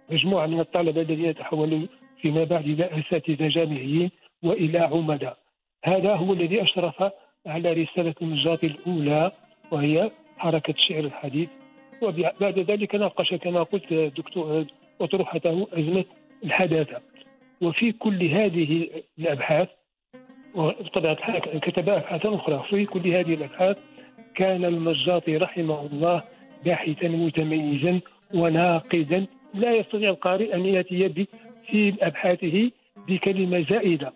مجموعة 0.09 0.45
من 0.45 0.59
الطلبة 0.59 1.01
الذين 1.01 1.35
تحولوا 1.35 1.87
فيما 2.21 2.43
بعد 2.43 2.65
إلى 2.65 2.89
أساتذة 2.99 3.47
جامعيين 3.47 4.11
وإلى 4.43 4.79
عمداء 4.79 5.37
هذا 5.85 6.15
هو 6.15 6.33
الذي 6.33 6.63
أشرف 6.63 7.11
على 7.45 7.73
رسالة 7.73 8.15
النجاة 8.21 8.59
الأولى 8.63 9.31
وهي 9.71 10.11
حركة 10.37 10.71
الشعر 10.71 10.99
الحديث. 10.99 11.49
وبعد 12.01 12.59
ذلك 12.59 12.95
ناقش 12.95 13.33
كما 13.33 13.63
قلت 13.63 13.93
دكتور 13.93 14.65
أطروحته 15.01 15.67
أزمة 15.73 16.05
الحداثة. 16.43 17.01
وفي 17.61 17.91
كل 17.91 18.23
هذه 18.27 18.89
الأبحاث 19.19 19.69
وبطبيعة 20.55 21.13
الحال 21.13 21.39
كتب 21.39 21.89
أبحاثا 21.89 22.35
أخرى 22.35 22.65
في 22.69 22.85
كل 22.85 23.07
هذه 23.07 23.33
الأبحاث 23.33 23.77
كان 24.35 24.65
المجاطي 24.65 25.37
رحمه 25.37 25.85
الله 25.85 26.21
باحثا 26.65 27.07
متميزا 27.07 27.99
وناقدا 28.33 29.25
لا 29.53 29.75
يستطيع 29.75 30.09
القارئ 30.09 30.55
أن 30.55 30.65
يأتي 30.65 31.27
في 31.67 31.93
أبحاثه 32.01 32.71
بكلمة 33.07 33.65
زائدة 33.69 34.13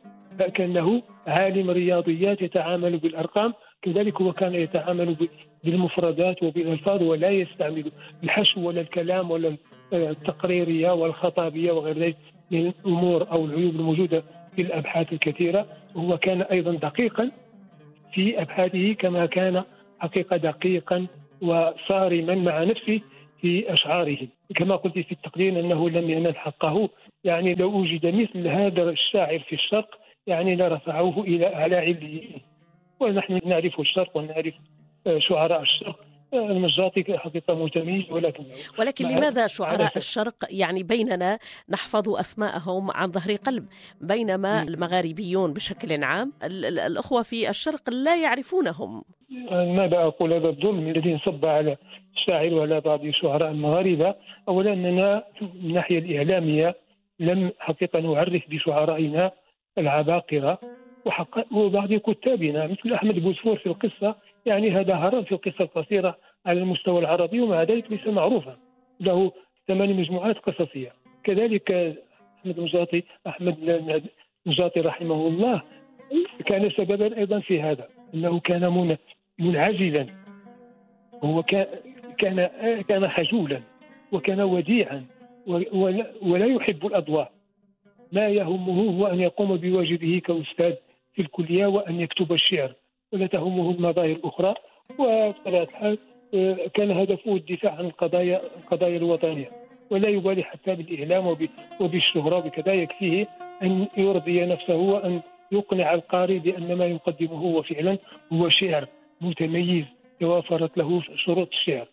كأنه 0.53 1.01
عالم 1.27 1.69
رياضيات 1.69 2.41
يتعامل 2.41 2.97
بالأرقام 2.97 3.53
كذلك 3.81 4.21
هو 4.21 4.31
كان 4.33 4.55
يتعامل 4.55 5.15
بالمفردات 5.63 6.43
وبالألفاظ 6.43 7.03
ولا 7.03 7.29
يستعمل 7.29 7.91
الحشو 8.23 8.67
ولا 8.67 8.81
الكلام 8.81 9.31
ولا 9.31 9.55
التقريرية 9.93 10.91
والخطابية 10.93 11.71
وغير 11.71 11.99
ذلك. 11.99 12.17
من 12.51 12.67
الأمور 12.67 13.31
أو 13.31 13.45
العيوب 13.45 13.75
الموجودة 13.75 14.23
في 14.55 14.61
الأبحاث 14.61 15.13
الكثيرة 15.13 15.65
وهو 15.95 16.17
كان 16.17 16.41
أيضا 16.41 16.71
دقيقا 16.71 17.31
في 18.13 18.41
أبحاثه 18.41 18.93
كما 18.93 19.25
كان 19.25 19.63
حقيقة 19.99 20.37
دقيقا 20.37 21.07
وصارما 21.41 22.35
مع 22.35 22.63
نفسه 22.63 23.01
في 23.41 23.73
أشعاره. 23.73 24.17
كما 24.55 24.75
قلت 24.75 24.99
في 24.99 25.11
التقدير 25.11 25.59
أنه 25.59 25.89
لم 25.89 26.09
ينال 26.09 26.37
حقه. 26.37 26.89
يعني 27.23 27.55
لو 27.55 27.79
وجد 27.79 28.05
مثل 28.05 28.47
هذا 28.47 28.89
الشاعر 28.89 29.39
في 29.39 29.55
الشرق 29.55 29.99
يعني 30.27 30.55
لرفعوه 30.55 31.23
إلى 31.23 31.55
أعلى 31.55 31.75
عليين 31.75 32.41
ونحن 32.99 33.39
نعرف 33.45 33.79
الشرق 33.79 34.17
ونعرف 34.17 34.53
شعراء 35.17 35.61
الشرق. 35.61 36.08
المجاطي 36.33 37.17
حقيقة 37.17 37.53
متميز 37.53 38.11
ولكن 38.11 38.43
ولكن 38.79 39.05
لماذا 39.05 39.47
شعراء 39.47 39.97
الشرق؟ 39.97 40.35
يعني 40.49 40.83
بيننا 40.83 41.39
نحفظ 41.69 42.09
أسماءهم 42.09 42.91
عن 42.91 43.11
ظهر 43.11 43.35
قلب 43.35 43.65
بينما 44.01 44.63
المغاربيون 44.63 45.53
بشكل 45.53 46.03
عام 46.03 46.33
الأخوة 46.43 47.23
في 47.23 47.49
الشرق 47.49 47.89
لا 47.89 48.21
يعرفونهم. 48.23 49.03
ماذا 49.51 49.97
أقول؟ 49.97 50.33
هذا 50.33 50.47
الظلم 50.47 50.87
الذي 50.87 51.13
انصب 51.13 51.45
على 51.45 51.77
الشاعر 52.17 52.53
وعلى 52.53 52.81
بعض 52.81 53.09
شعراء 53.09 53.51
المغاربة. 53.51 54.15
أولا 54.47 54.73
أننا 54.73 55.23
من 55.41 55.47
الناحية 55.65 55.99
الإعلامية 55.99 56.75
لم 57.19 57.51
حقيقة 57.59 57.99
نعرف 57.99 58.43
بشعرائنا 58.49 59.31
العباقرة 59.77 60.59
وبعض 61.51 61.93
كتابنا 61.93 62.67
مثل 62.67 62.93
أحمد 62.93 63.19
بوسفور 63.19 63.57
في 63.57 63.65
القصة 63.65 64.15
يعني 64.45 64.71
هذا 64.71 64.95
هرم 64.95 65.23
في 65.23 65.31
القصة 65.31 65.63
القصيرة 65.63 66.17
على 66.45 66.59
المستوى 66.59 66.99
العربي 66.99 67.41
ومع 67.41 67.63
ذلك 67.63 67.91
ليس 67.91 68.07
معروفا. 68.07 68.57
له 68.99 69.31
ثمان 69.67 69.93
مجموعات 69.93 70.37
قصصية. 70.37 70.93
كذلك 71.23 71.71
أحمد 72.39 72.59
مجاطي 72.59 73.03
أحمد 73.27 73.55
مجاطي 74.45 74.79
رحمه 74.79 75.27
الله 75.27 75.61
كان 76.45 76.71
سببا 76.71 77.17
أيضا 77.17 77.39
في 77.39 77.61
هذا 77.61 77.87
أنه 78.13 78.39
كان 78.39 78.97
منعزلا. 79.39 80.05
هو 81.23 81.43
كان 82.17 82.49
كان 82.87 83.09
خجولا 83.09 83.61
وكان 84.11 84.41
وديعا 84.41 85.05
ولا 86.21 86.45
يحب 86.45 86.85
الأضواء. 86.85 87.31
ما 88.11 88.27
يهمه 88.27 88.81
هو 88.91 89.07
أن 89.07 89.19
يقوم 89.19 89.57
بواجبه 89.57 90.21
كأستاذ 90.25 90.73
في 91.13 91.21
الكلية 91.21 91.65
وأن 91.65 91.99
يكتب 91.99 92.33
الشعر. 92.33 92.73
ولا 93.13 93.27
تهمه 93.27 93.71
المظاهر 93.71 94.11
الأخرى 94.11 94.53
وبطبيعة 94.99 95.63
الحال 95.63 95.97
آه، 96.33 96.57
كان 96.73 96.91
هدفه 96.91 97.35
الدفاع 97.35 97.75
عن 97.75 97.85
القضايا 97.85 98.41
القضايا 98.57 98.97
الوطنية. 98.97 99.49
ولا 99.89 100.09
يبالي 100.09 100.43
حتى 100.43 100.75
بالإعلام 100.75 101.37
وبالشهرة 101.79 102.47
وكذا 102.47 102.73
يكفيه 102.73 103.27
أن 103.63 103.87
يرضي 103.97 104.45
نفسه 104.45 104.75
وأن 104.77 105.21
يقنع 105.51 105.93
القارئ 105.93 106.39
بأن 106.39 106.77
ما 106.77 106.85
يقدمه 106.85 107.33
هو 107.33 107.61
فعلا 107.63 107.97
هو 108.33 108.49
شعر 108.49 108.87
متميز 109.21 109.85
توافرت 110.19 110.77
له 110.77 111.01
شروط 111.25 111.47
الشعر. 111.47 111.87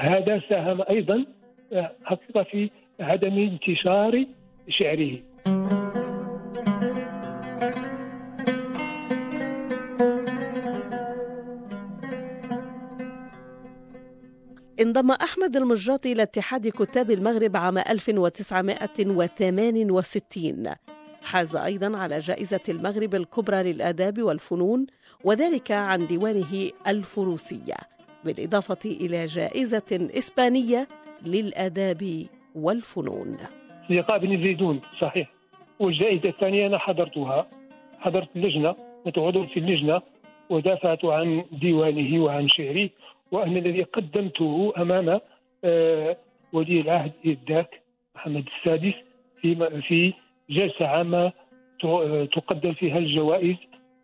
هذا 0.00 0.42
ساهم 0.48 0.82
أيضا 0.90 1.24
آه، 1.72 1.92
حقيقة 2.04 2.42
في 2.42 2.70
عدم 3.00 3.38
انتشار 3.38 4.24
شعره. 4.68 5.18
انضم 14.80 15.10
أحمد 15.10 15.56
المجاطي 15.56 16.12
إلى 16.12 16.22
اتحاد 16.22 16.68
كتاب 16.68 17.10
المغرب 17.10 17.56
عام 17.56 17.78
1968 17.78 20.64
حاز 21.24 21.56
أيضا 21.56 21.98
على 21.98 22.18
جائزة 22.18 22.60
المغرب 22.68 23.14
الكبرى 23.14 23.72
للآداب 23.72 24.22
والفنون 24.22 24.86
وذلك 25.24 25.72
عن 25.72 26.06
ديوانه 26.06 26.70
الفروسية 26.86 27.74
بالإضافة 28.24 28.78
إلى 28.84 29.24
جائزة 29.24 30.08
إسبانية 30.18 30.88
للآداب 31.26 32.26
والفنون. 32.54 33.36
لقاء 33.90 34.18
بن 34.18 34.42
زيدون 34.42 34.80
صحيح. 35.00 35.28
والجائزة 35.78 36.28
الثانية 36.28 36.66
أنا 36.66 36.78
حضرتها. 36.78 37.46
حضرت 37.98 38.28
اللجنة 38.36 38.74
كنت 39.04 39.18
عضو 39.18 39.42
في 39.42 39.60
اللجنة 39.60 40.02
ودافعت 40.50 41.04
عن 41.04 41.44
ديوانه 41.52 42.24
وعن 42.24 42.48
شعره 42.48 42.90
وأن 43.32 43.56
الذي 43.56 43.82
قدمته 43.82 44.72
أمام 44.78 45.20
آه، 45.64 46.16
ولي 46.52 46.80
العهد 46.80 47.38
ذاك 47.48 47.82
محمد 48.14 48.44
السادس 48.56 48.94
في 49.40 49.80
في 49.88 50.12
جلسة 50.50 50.86
عامة 50.86 51.32
تقدم 52.32 52.72
فيها 52.72 52.98
الجوائز. 52.98 53.56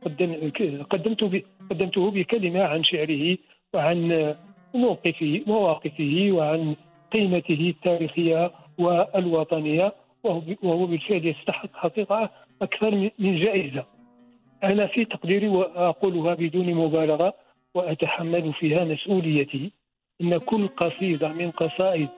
قدم 0.04 0.50
قدمت 0.90 1.44
قدمته 1.70 2.10
بكلمة 2.10 2.62
عن 2.62 2.84
شعره 2.84 3.38
وعن 3.74 4.34
موقفه 4.74 5.42
مواقفه 5.46 6.28
وعن 6.30 6.76
قيمته 7.12 7.74
التاريخية 7.76 8.50
والوطنية 8.78 9.92
وهو 10.62 10.86
بالفعل 10.86 11.26
يستحق 11.26 11.76
حقيقة 11.76 12.30
أكثر 12.62 13.10
من 13.18 13.38
جائزة. 13.38 13.84
أنا 14.64 14.86
في 14.86 15.04
تقديري 15.04 15.48
وأقولها 15.48 16.34
بدون 16.34 16.74
مبالغة 16.74 17.34
وأتحمل 17.74 18.52
فيها 18.52 18.84
مسؤوليتي. 18.84 19.72
أن 20.20 20.38
كل 20.38 20.68
قصيدة 20.68 21.28
من 21.28 21.50
قصائد 21.50 22.08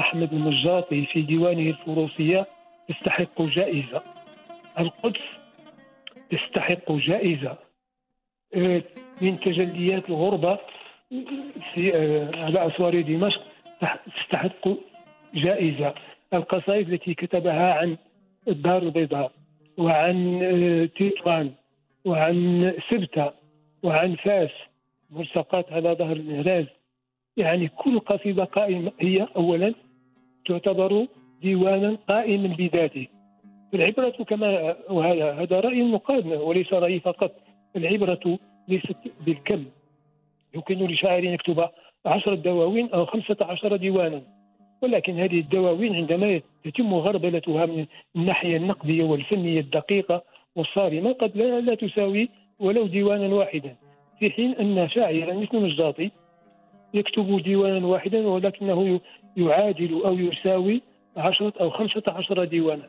أحمد 0.00 0.32
المجاطي 0.32 1.06
في 1.06 1.22
ديوانه 1.22 1.70
الفروسية 1.70 2.46
تستحق 2.88 3.42
جائزة. 3.42 4.02
القدس 4.78 5.20
تستحق 6.30 6.92
جائزة. 6.92 7.58
آه، 8.54 8.82
من 9.22 9.40
تجليات 9.40 10.08
الغربة 10.08 10.58
في 11.74 11.94
آه، 11.94 12.44
على 12.44 12.66
أسوار 12.66 13.00
دمشق 13.00 13.42
تستحق 14.06 14.68
جائزة. 15.34 15.94
القصائد 16.34 16.92
التي 16.92 17.14
كتبها 17.14 17.74
عن 17.74 17.96
الدار 18.48 18.82
البيضاء 18.82 19.32
وعن 19.78 20.42
آه، 20.42 20.84
تيطوان 20.98 21.52
وعن 22.04 22.72
سبتة 22.90 23.30
وعن 23.82 24.16
فاس 24.16 24.50
ملصقات 25.14 25.72
على 25.72 25.92
ظهر 25.92 26.16
الإهراز 26.16 26.66
يعني 27.36 27.68
كل 27.68 28.00
قصيدة 28.00 28.44
قائمة 28.44 28.92
هي 29.00 29.28
أولا 29.36 29.74
تعتبر 30.46 31.06
ديوانا 31.42 31.96
قائما 32.08 32.48
بذاته. 32.56 33.06
العبرة 33.74 34.10
كما 34.10 34.76
وهذا 34.90 35.32
هذا 35.32 35.60
رأي 35.60 35.82
مقارن 35.82 36.32
وليس 36.32 36.72
رأيي 36.72 37.00
فقط. 37.00 37.32
العبرة 37.76 38.38
ليست 38.68 38.96
بالكم. 39.26 39.64
يمكن 40.54 40.78
لشاعر 40.78 41.24
يكتب 41.24 41.68
عشرة 42.06 42.34
دواوين 42.34 42.90
أو 42.90 43.06
خمسة 43.06 43.36
عشر 43.40 43.76
ديوانا. 43.76 44.22
ولكن 44.82 45.18
هذه 45.18 45.40
الدواوين 45.40 45.94
عندما 45.94 46.40
يتم 46.64 46.94
غربلتها 46.94 47.66
من 47.66 47.86
الناحية 48.16 48.56
النقدية 48.56 49.04
والفنية 49.04 49.60
الدقيقة 49.60 50.22
والصارمة 50.56 51.12
قد 51.12 51.36
لا 51.36 51.74
تساوي 51.74 52.28
ولو 52.58 52.86
ديوانا 52.86 53.34
واحدا. 53.34 53.76
في 54.18 54.30
حين 54.30 54.54
أن 54.54 54.88
شاعرا 54.88 55.34
مثل 55.34 55.56
مجاطي 55.60 56.10
يكتب 56.94 57.42
ديوانا 57.42 57.86
واحدا 57.86 58.26
ولكنه 58.26 59.00
يعادل 59.36 60.02
أو 60.04 60.18
يساوي 60.18 60.82
عشرة 61.16 61.52
أو 61.60 61.70
خمسة 61.70 62.02
عشر 62.08 62.44
ديوانا. 62.44 62.88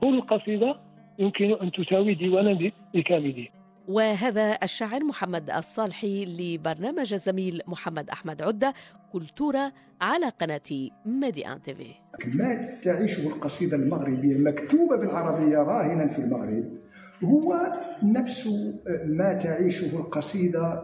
كل 0.00 0.20
قصيدة 0.20 0.76
يمكن 1.18 1.52
أن 1.62 1.72
تساوي 1.72 2.14
ديوانا 2.14 2.70
بكامله 2.94 3.46
وهذا 3.88 4.58
الشاعر 4.62 5.04
محمد 5.04 5.50
الصالحي 5.50 6.24
لبرنامج 6.24 7.14
زميل 7.14 7.62
محمد 7.66 8.10
أحمد 8.10 8.42
عدة 8.42 8.74
كولتورا 9.12 9.72
على 10.00 10.28
قناة 10.28 10.90
Medi1 11.06 11.48
TV 11.48 11.94
ما 12.26 12.78
تعيشه 12.82 13.26
القصيدة 13.26 13.76
المغربية 13.76 14.32
المكتوبة 14.32 14.96
بالعربية 14.96 15.58
راهنا 15.58 16.06
في 16.06 16.18
المغرب 16.18 16.64
هو 17.24 17.72
نفس 18.02 18.48
ما 19.06 19.32
تعيشه 19.32 19.96
القصيدة 19.96 20.82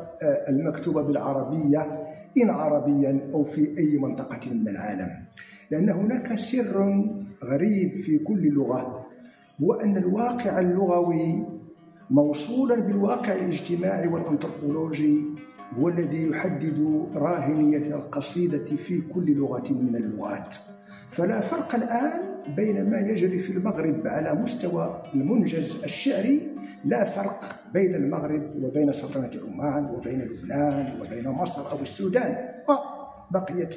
المكتوبة 0.48 1.02
بالعربية 1.02 2.02
إن 2.42 2.50
عربيا 2.50 3.20
أو 3.32 3.44
في 3.44 3.60
أي 3.78 3.98
منطقة 3.98 4.50
من 4.50 4.68
العالم. 4.68 5.24
لأن 5.70 5.90
هناك 5.90 6.34
سر 6.34 7.04
غريب 7.44 7.96
في 7.96 8.18
كل 8.18 8.48
لغة 8.48 9.06
هو 9.62 9.72
أن 9.72 9.96
الواقع 9.96 10.58
اللغوي 10.58 11.46
موصولا 12.10 12.74
بالواقع 12.80 13.32
الاجتماعي 13.32 14.08
والأنثروبولوجي 14.08 15.24
هو 15.72 15.88
الذي 15.88 16.28
يحدد 16.28 17.08
راهنية 17.14 17.86
القصيدة 17.94 18.64
في 18.64 19.00
كل 19.00 19.34
لغة 19.36 19.72
من 19.72 19.96
اللغات. 19.96 20.54
فلا 21.08 21.40
فرق 21.40 21.74
الآن 21.74 22.30
بين 22.56 22.90
ما 22.90 22.98
يجري 22.98 23.38
في 23.38 23.52
المغرب 23.52 24.06
على 24.06 24.34
مستوى 24.34 25.02
المنجز 25.14 25.80
الشعري 25.84 26.56
لا 26.84 27.04
فرق 27.04 27.44
بين 27.72 27.94
المغرب 27.94 28.62
وبين 28.62 28.92
سلطنة 28.92 29.30
عمان 29.48 29.84
وبين 29.84 30.20
لبنان 30.22 31.00
وبين 31.00 31.28
مصر 31.28 31.72
أو 31.72 31.80
السودان 31.80 32.36
وبقية 33.30 33.68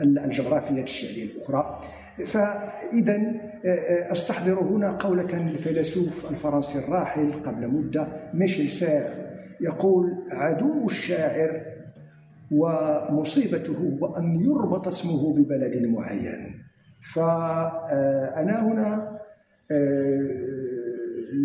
الجغرافيات 0.00 0.84
الشعرية 0.84 1.24
الأخرى. 1.24 1.80
فإذا 2.26 3.16
آه، 3.16 3.68
آه، 3.68 4.12
أستحضر 4.12 4.60
هنا 4.60 4.92
قولة 4.92 5.38
للفيلسوف 5.38 6.30
الفرنسي 6.30 6.78
الراحل 6.78 7.32
قبل 7.32 7.68
مدة 7.68 8.08
ميشيل 8.34 8.70
سير 8.70 9.08
يقول 9.60 10.24
عدو 10.30 10.86
الشاعر 10.86 11.62
ومصيبته 12.52 13.72
هو 13.72 14.14
أن 14.14 14.36
يربط 14.36 14.86
اسمه 14.86 15.34
ببلد 15.34 15.86
معين. 15.86 16.62
فأنا 17.14 18.66
هنا 18.66 19.18
آه، 19.70 20.56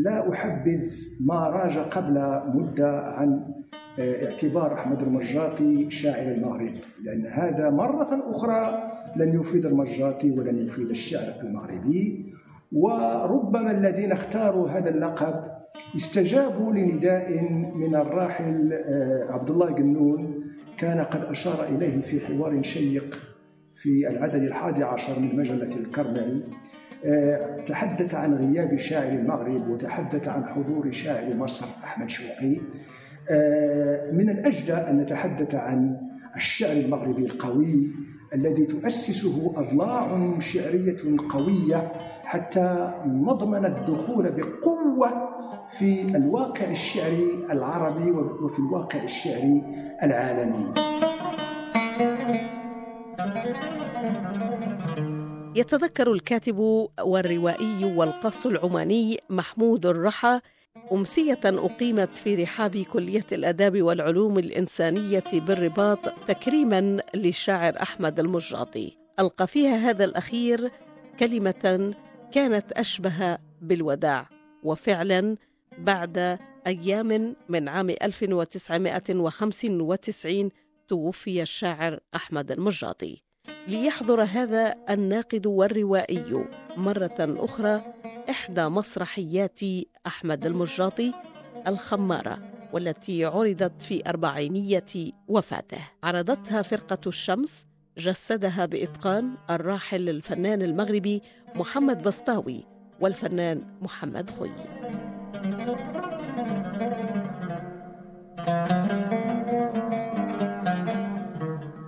لا 0.03 0.31
أحبذ 0.31 0.91
ما 1.19 1.49
راج 1.49 1.77
قبل 1.77 2.41
مدة 2.55 3.01
عن 3.01 3.53
اعتبار 3.99 4.73
أحمد 4.73 5.01
المجاطي 5.01 5.91
شاعر 5.91 6.31
المغرب 6.31 6.73
لأن 7.03 7.25
هذا 7.25 7.69
مرة 7.69 8.23
أخرى 8.29 8.91
لن 9.15 9.39
يفيد 9.39 9.65
المجاطي 9.65 10.31
ولن 10.31 10.63
يفيد 10.63 10.89
الشعر 10.89 11.33
المغربي. 11.43 12.25
وربما 12.71 13.71
الذين 13.71 14.11
اختاروا 14.11 14.69
هذا 14.69 14.89
اللقب 14.89 15.41
استجابوا 15.95 16.73
لنداء 16.73 17.43
من 17.75 17.95
الراحل 17.95 18.73
آه، 18.73 19.33
عبد 19.33 19.49
الله 19.49 19.71
جنون 19.71 20.43
كان 20.77 20.99
قد 20.99 21.23
أشار 21.23 21.67
إليه 21.67 22.01
في 22.01 22.19
حوار 22.19 22.63
شيق 22.63 23.19
في 23.75 24.09
العدد 24.09 24.43
الحادي 24.43 24.83
عشر 24.83 25.19
من 25.19 25.35
مجلة 25.35 25.75
الكرمل. 25.75 26.43
آه، 27.05 27.63
تحدث 27.65 28.15
عن 28.15 28.33
غياب 28.33 28.75
شاعر 28.75 29.11
المغرب 29.11 29.69
وتحدث 29.69 30.27
عن 30.27 30.45
حضور 30.45 30.91
شاعر 30.91 31.35
مصر 31.35 31.65
أحمد 31.83 32.09
شوقي. 32.09 32.55
آه، 32.55 32.59
من 34.11 34.30
الأجدى 34.30 34.74
أن 34.74 34.97
نتحدث 34.97 35.55
عن 35.55 35.97
الشعر 36.36 36.72
المغربي 36.72 37.26
القوي 37.26 37.89
الذي 38.34 38.65
تؤسسه 38.65 39.53
أضلاع 39.55 40.39
شعرية 40.39 40.97
قوية 41.30 41.91
حتى 42.24 42.93
نضمن 43.05 43.65
الدخول 43.65 44.32
بقوة 44.32 45.30
في 45.67 46.01
الواقع 46.01 46.72
الشعري 46.72 47.45
العربي 47.51 48.11
وفي 48.11 48.59
الواقع 48.59 49.03
الشعري 49.03 49.63
العالمي. 50.03 50.74
يتذكر 55.55 56.11
الكاتب 56.11 56.88
والروائي 57.03 57.95
والقص 57.95 58.45
العماني 58.45 59.17
محمود 59.30 59.86
الرحى 59.86 60.39
أمسية 60.91 61.39
أقيمت 61.45 62.15
في 62.15 62.36
رحاب 62.36 62.78
كلية 62.78 63.26
الآداب 63.32 63.82
والعلوم 63.82 64.39
الإنسانية 64.39 65.24
بالرباط 65.34 66.09
تكريما 66.28 67.01
للشاعر 67.13 67.82
أحمد 67.82 68.19
المجاطي 68.19 68.97
ألقى 69.19 69.47
فيها 69.47 69.76
هذا 69.76 70.03
الأخير 70.03 70.72
كلمة 71.19 71.93
كانت 72.32 72.72
أشبه 72.72 73.38
بالوداع 73.61 74.30
وفعلا 74.63 75.38
بعد 75.78 76.39
أيام 76.67 77.36
من 77.49 77.69
عام 77.69 77.89
1995 77.89 80.49
توفي 80.88 81.41
الشاعر 81.41 81.99
أحمد 82.15 82.51
المجاطي 82.51 83.22
ليحضر 83.67 84.22
هذا 84.22 84.76
الناقد 84.89 85.47
والروائي 85.47 86.45
مرة 86.78 87.15
أخرى 87.19 87.82
إحدى 88.32 88.67
مسرحيات 88.67 89.59
أحمد 90.07 90.45
المجاطي 90.45 91.11
الخمارة 91.67 92.39
والتي 92.73 93.25
عرضت 93.25 93.82
في 93.82 94.09
أربعينية 94.09 95.11
وفاته. 95.27 95.77
عرضتها 96.03 96.61
فرقة 96.61 97.07
الشمس 97.07 97.65
جسدها 97.97 98.65
بإتقان 98.65 99.36
الراحل 99.49 100.09
الفنان 100.09 100.61
المغربي 100.61 101.21
محمد 101.55 102.03
بسطاوي 102.03 102.65
والفنان 102.99 103.63
محمد 103.82 104.29
خوي. 104.29 104.51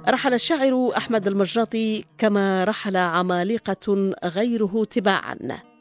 رحل 0.07 0.33
الشاعر 0.33 0.97
أحمد 0.97 1.27
المجاطي 1.27 2.05
كما 2.17 2.63
رحل 2.63 2.97
عمالقة 2.97 4.13
غيره 4.23 4.83
تباعا. 4.89 5.72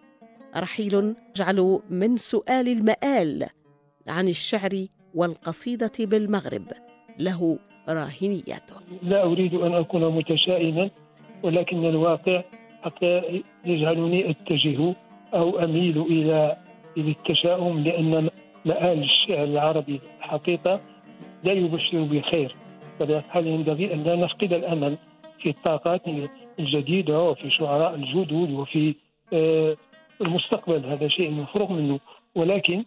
رحيل 0.56 1.14
جعل 1.36 1.80
من 1.90 2.16
سؤال 2.16 2.68
المآل 2.68 3.46
عن 4.08 4.28
الشعر 4.28 4.86
والقصيدة 5.14 5.92
بالمغرب 5.98 6.66
له 7.18 7.58
راهنياته 7.88 8.76
لا 9.02 9.22
أريد 9.22 9.54
أن 9.54 9.74
أكون 9.74 10.14
متشائما 10.16 10.90
ولكن 11.42 11.84
الواقع 11.86 12.42
حتى 12.82 13.42
يجعلني 13.64 14.30
أتجه 14.30 14.94
أو 15.34 15.58
أميل 15.58 16.00
إلى 16.00 16.56
التشاؤم 16.96 17.78
لأن 17.78 18.30
مآل 18.64 19.02
الشعر 19.02 19.44
العربي 19.44 20.00
حقيقة 20.20 20.80
لا 21.44 21.52
يبشر 21.52 22.02
بخير. 22.02 22.56
الحال 23.00 23.46
ينبغي 23.46 23.94
أن 23.94 24.02
لا 24.02 24.16
نفقد 24.16 24.52
الأمل 24.52 24.98
في 25.42 25.50
الطاقات 25.50 26.02
الجديدة 26.58 27.20
وفي 27.20 27.50
شعراء 27.50 27.94
الجدد 27.94 28.50
وفي 28.50 28.94
آه، 29.32 29.76
المستقبل 30.22 30.86
هذا 30.86 31.08
شيء 31.08 31.30
مفروغ 31.30 31.72
منه. 31.72 32.00
ولكن 32.34 32.84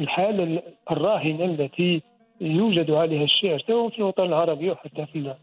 الحالة 0.00 0.62
الراهنة 0.90 1.44
التي 1.44 2.02
يوجد 2.40 2.90
عليها 2.90 3.24
الشعر 3.24 3.58
سواء 3.58 3.88
في 3.88 3.98
الوطن 3.98 4.24
العربي 4.24 4.70
وحتى 4.70 5.06
في 5.06 5.34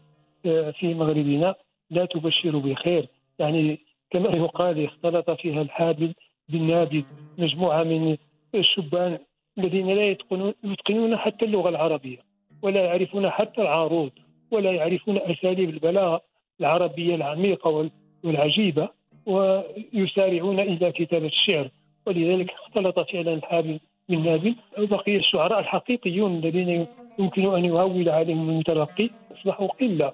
آه، 0.46 0.70
في 0.70 0.94
مغربنا 0.94 1.54
لا 1.90 2.04
تبشر 2.04 2.58
بخير. 2.58 3.08
يعني 3.38 3.78
كما 4.10 4.28
يقال 4.36 4.84
اختلط 4.84 5.30
فيها 5.30 5.62
الحابل 5.62 6.14
بالنابل 6.48 7.04
مجموعة 7.38 7.82
من 7.82 8.16
الشبان 8.54 9.18
الذين 9.58 9.86
لا 9.86 10.16
يتقنون 10.64 11.16
حتى 11.16 11.44
اللغة 11.44 11.68
العربية 11.68 12.18
ولا 12.62 12.84
يعرفون 12.84 13.30
حتى 13.30 13.62
العروض 13.62 14.10
ولا 14.50 14.72
يعرفون 14.72 15.18
أساليب 15.18 15.70
البلاغة 15.70 16.20
العربية 16.60 17.14
العميقة 17.14 17.90
والعجيبة. 18.24 18.88
ويسارعون 19.26 20.60
إلى 20.60 20.92
كتابة 20.92 21.26
الشعر. 21.26 21.68
ولذلك 22.06 22.50
اختلط 22.50 23.00
فعلا 23.00 23.34
الحابل 23.34 23.80
بالنابل 24.08 24.54
وبقي 24.78 25.16
الشعراء 25.16 25.58
الحقيقيون 25.60 26.34
الذين 26.34 26.86
يمكن 27.18 27.54
أن 27.54 27.64
يهول 27.64 28.08
عليهم 28.08 28.50
المتلقي 28.50 29.10
أصبحوا 29.32 29.68
قلة 29.68 30.12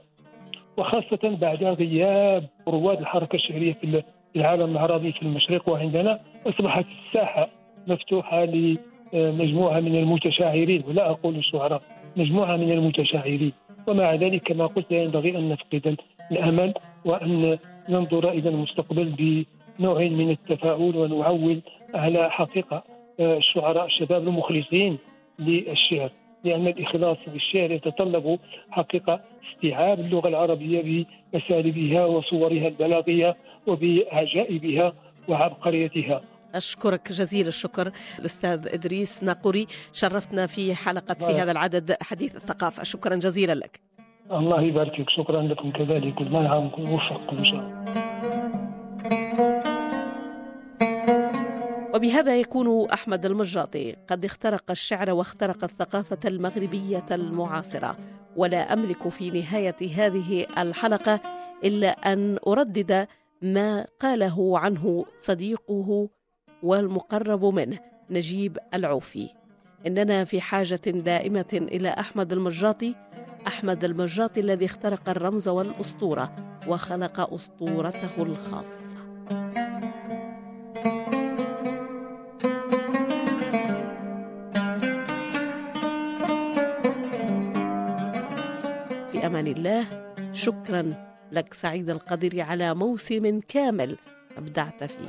وخاصة 0.77 1.37
بعد 1.41 1.65
غياب 1.65 2.45
رواد 2.69 2.99
الحركة 2.99 3.37
الشعرية 3.37 3.73
في 3.73 4.03
العالم 4.37 4.73
العربي 4.73 5.13
في 5.13 5.23
المشرق. 5.23 5.69
وعندنا 5.69 6.19
أصبحت 6.47 6.87
الساحة 7.07 7.49
مفتوحة 7.87 8.45
لمجموعة 8.45 9.81
من 9.81 9.97
المتشاعرين 9.97 10.83
ولا 10.89 11.11
أقول 11.11 11.37
الشعراء 11.37 11.83
مجموعة 12.17 12.57
من 12.57 12.73
المتشاعرين. 12.73 13.53
ومع 13.87 14.15
ذلك 14.15 14.43
كما 14.43 14.67
قلت 14.67 14.93
لا 14.93 15.03
ينبغي 15.03 15.39
أن 15.39 15.49
نفقد 15.49 15.97
الأمل 16.33 16.75
وأن 17.05 17.59
ننظر 17.89 18.31
إلى 18.31 18.49
المستقبل 18.49 19.05
بنوع 19.79 20.01
من 20.01 20.31
التفاؤل 20.31 20.97
ونعول 20.97 21.61
على 21.95 22.31
حقيقة 22.31 22.85
آه، 23.21 23.37
الشعراء 23.37 23.87
الشباب 23.87 24.29
المخلصين 24.29 24.99
للشعر 25.39 26.11
لأن 26.45 26.67
الإخلاص 26.67 27.17
في 27.25 27.37
الشعر 27.37 27.71
يتطلب 27.71 28.39
حقيقة 28.71 29.21
استيعاب 29.55 30.01
اللغة 30.01 30.29
العربية 30.29 31.07
بأساليبها 31.33 32.05
وصورها 32.05 32.69
البلاغية 32.69 33.37
وبعجائبها 33.67 34.93
وعبقريتها. 35.29 36.23
أشكرك 36.55 37.13
جزيل 37.13 37.47
الشكر 37.47 37.93
الأستاذ 38.19 38.69
إدريس 38.69 39.25
ناقوري 39.25 39.67
شرفتنا 39.93 40.47
في 40.47 40.75
حلقة 40.75 41.15
في 41.15 41.33
هذا 41.33 41.53
العدد 41.53 41.97
حديث 42.03 42.37
الثقافة. 42.37 42.83
شكرا 42.83 43.17
جزيلا 43.17 43.55
لك. 43.55 43.88
الله 44.33 44.63
يبارك 44.63 44.95
فيك. 44.95 45.11
شكرا 45.11 45.43
لكم 45.43 45.71
كذلك 45.71 46.21
الله 46.21 46.43
يعاونكم 46.43 46.83
ويوفقكم 46.83 47.37
إن 47.37 47.45
شاء 47.45 47.61
الله. 47.61 47.85
وبهذا 51.95 52.37
يكون 52.37 52.91
أحمد 52.91 53.27
المجاطي 53.27 53.97
قد 54.09 54.25
اخترق 54.25 54.71
الشعر 54.71 55.11
واخترق 55.11 55.65
الثقافة 55.65 56.19
المغربية 56.25 57.07
المعاصرة. 57.11 57.97
ولا 58.37 58.73
أملك 58.73 59.09
في 59.09 59.31
نهاية 59.31 59.77
هذه 59.97 60.47
الحلقة 60.59 61.21
إلا 61.65 61.89
أن 62.13 62.39
أردد 62.47 63.07
ما 63.43 63.87
قاله 64.01 64.59
عنه 64.59 65.05
صديقه 65.19 66.09
والمقرب 66.63 67.45
منه 67.45 67.79
نجيب 68.11 68.59
العوفي. 68.75 69.29
إننا 69.87 70.25
في 70.25 70.41
حاجة 70.41 70.81
دائمة 70.87 71.61
إلى 71.73 71.89
أحمد 71.89 72.33
المجاطي. 72.33 72.95
أحمد 73.49 73.85
المجاطي 73.85 74.41
الذي 74.41 74.67
اخترق 74.67 75.09
الرمز 75.09 75.49
والأسطورة 75.49 76.33
وخلق 76.69 77.35
أسطورته 77.35 78.23
الخاصة. 78.23 78.97
في 89.13 89.27
أمان 89.27 89.47
الله 89.47 89.87
شكرا 90.33 90.95
لك 91.33 91.55
سعيد 91.55 91.91
القدر 91.91 92.41
على 92.41 92.75
موسم 92.75 93.41
كامل 93.41 93.97
أبدعت 94.37 94.85
فيه. 94.85 95.09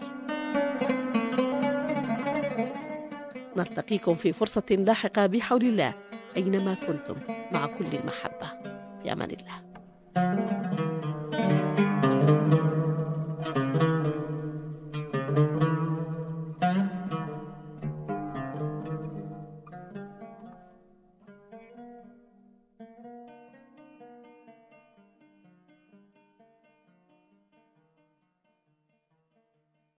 نلتقيكم 3.57 4.15
في 4.15 4.33
فرصة 4.33 4.63
لاحقة 4.69 5.25
بحول 5.25 5.61
الله. 5.61 5.93
أينما 6.39 6.73
كنتم 6.73 7.15
مع 7.51 7.65
كل 7.65 7.85
المحبة. 7.85 8.49
في 9.03 9.11
أمان 9.11 9.29
الله. 9.31 10.88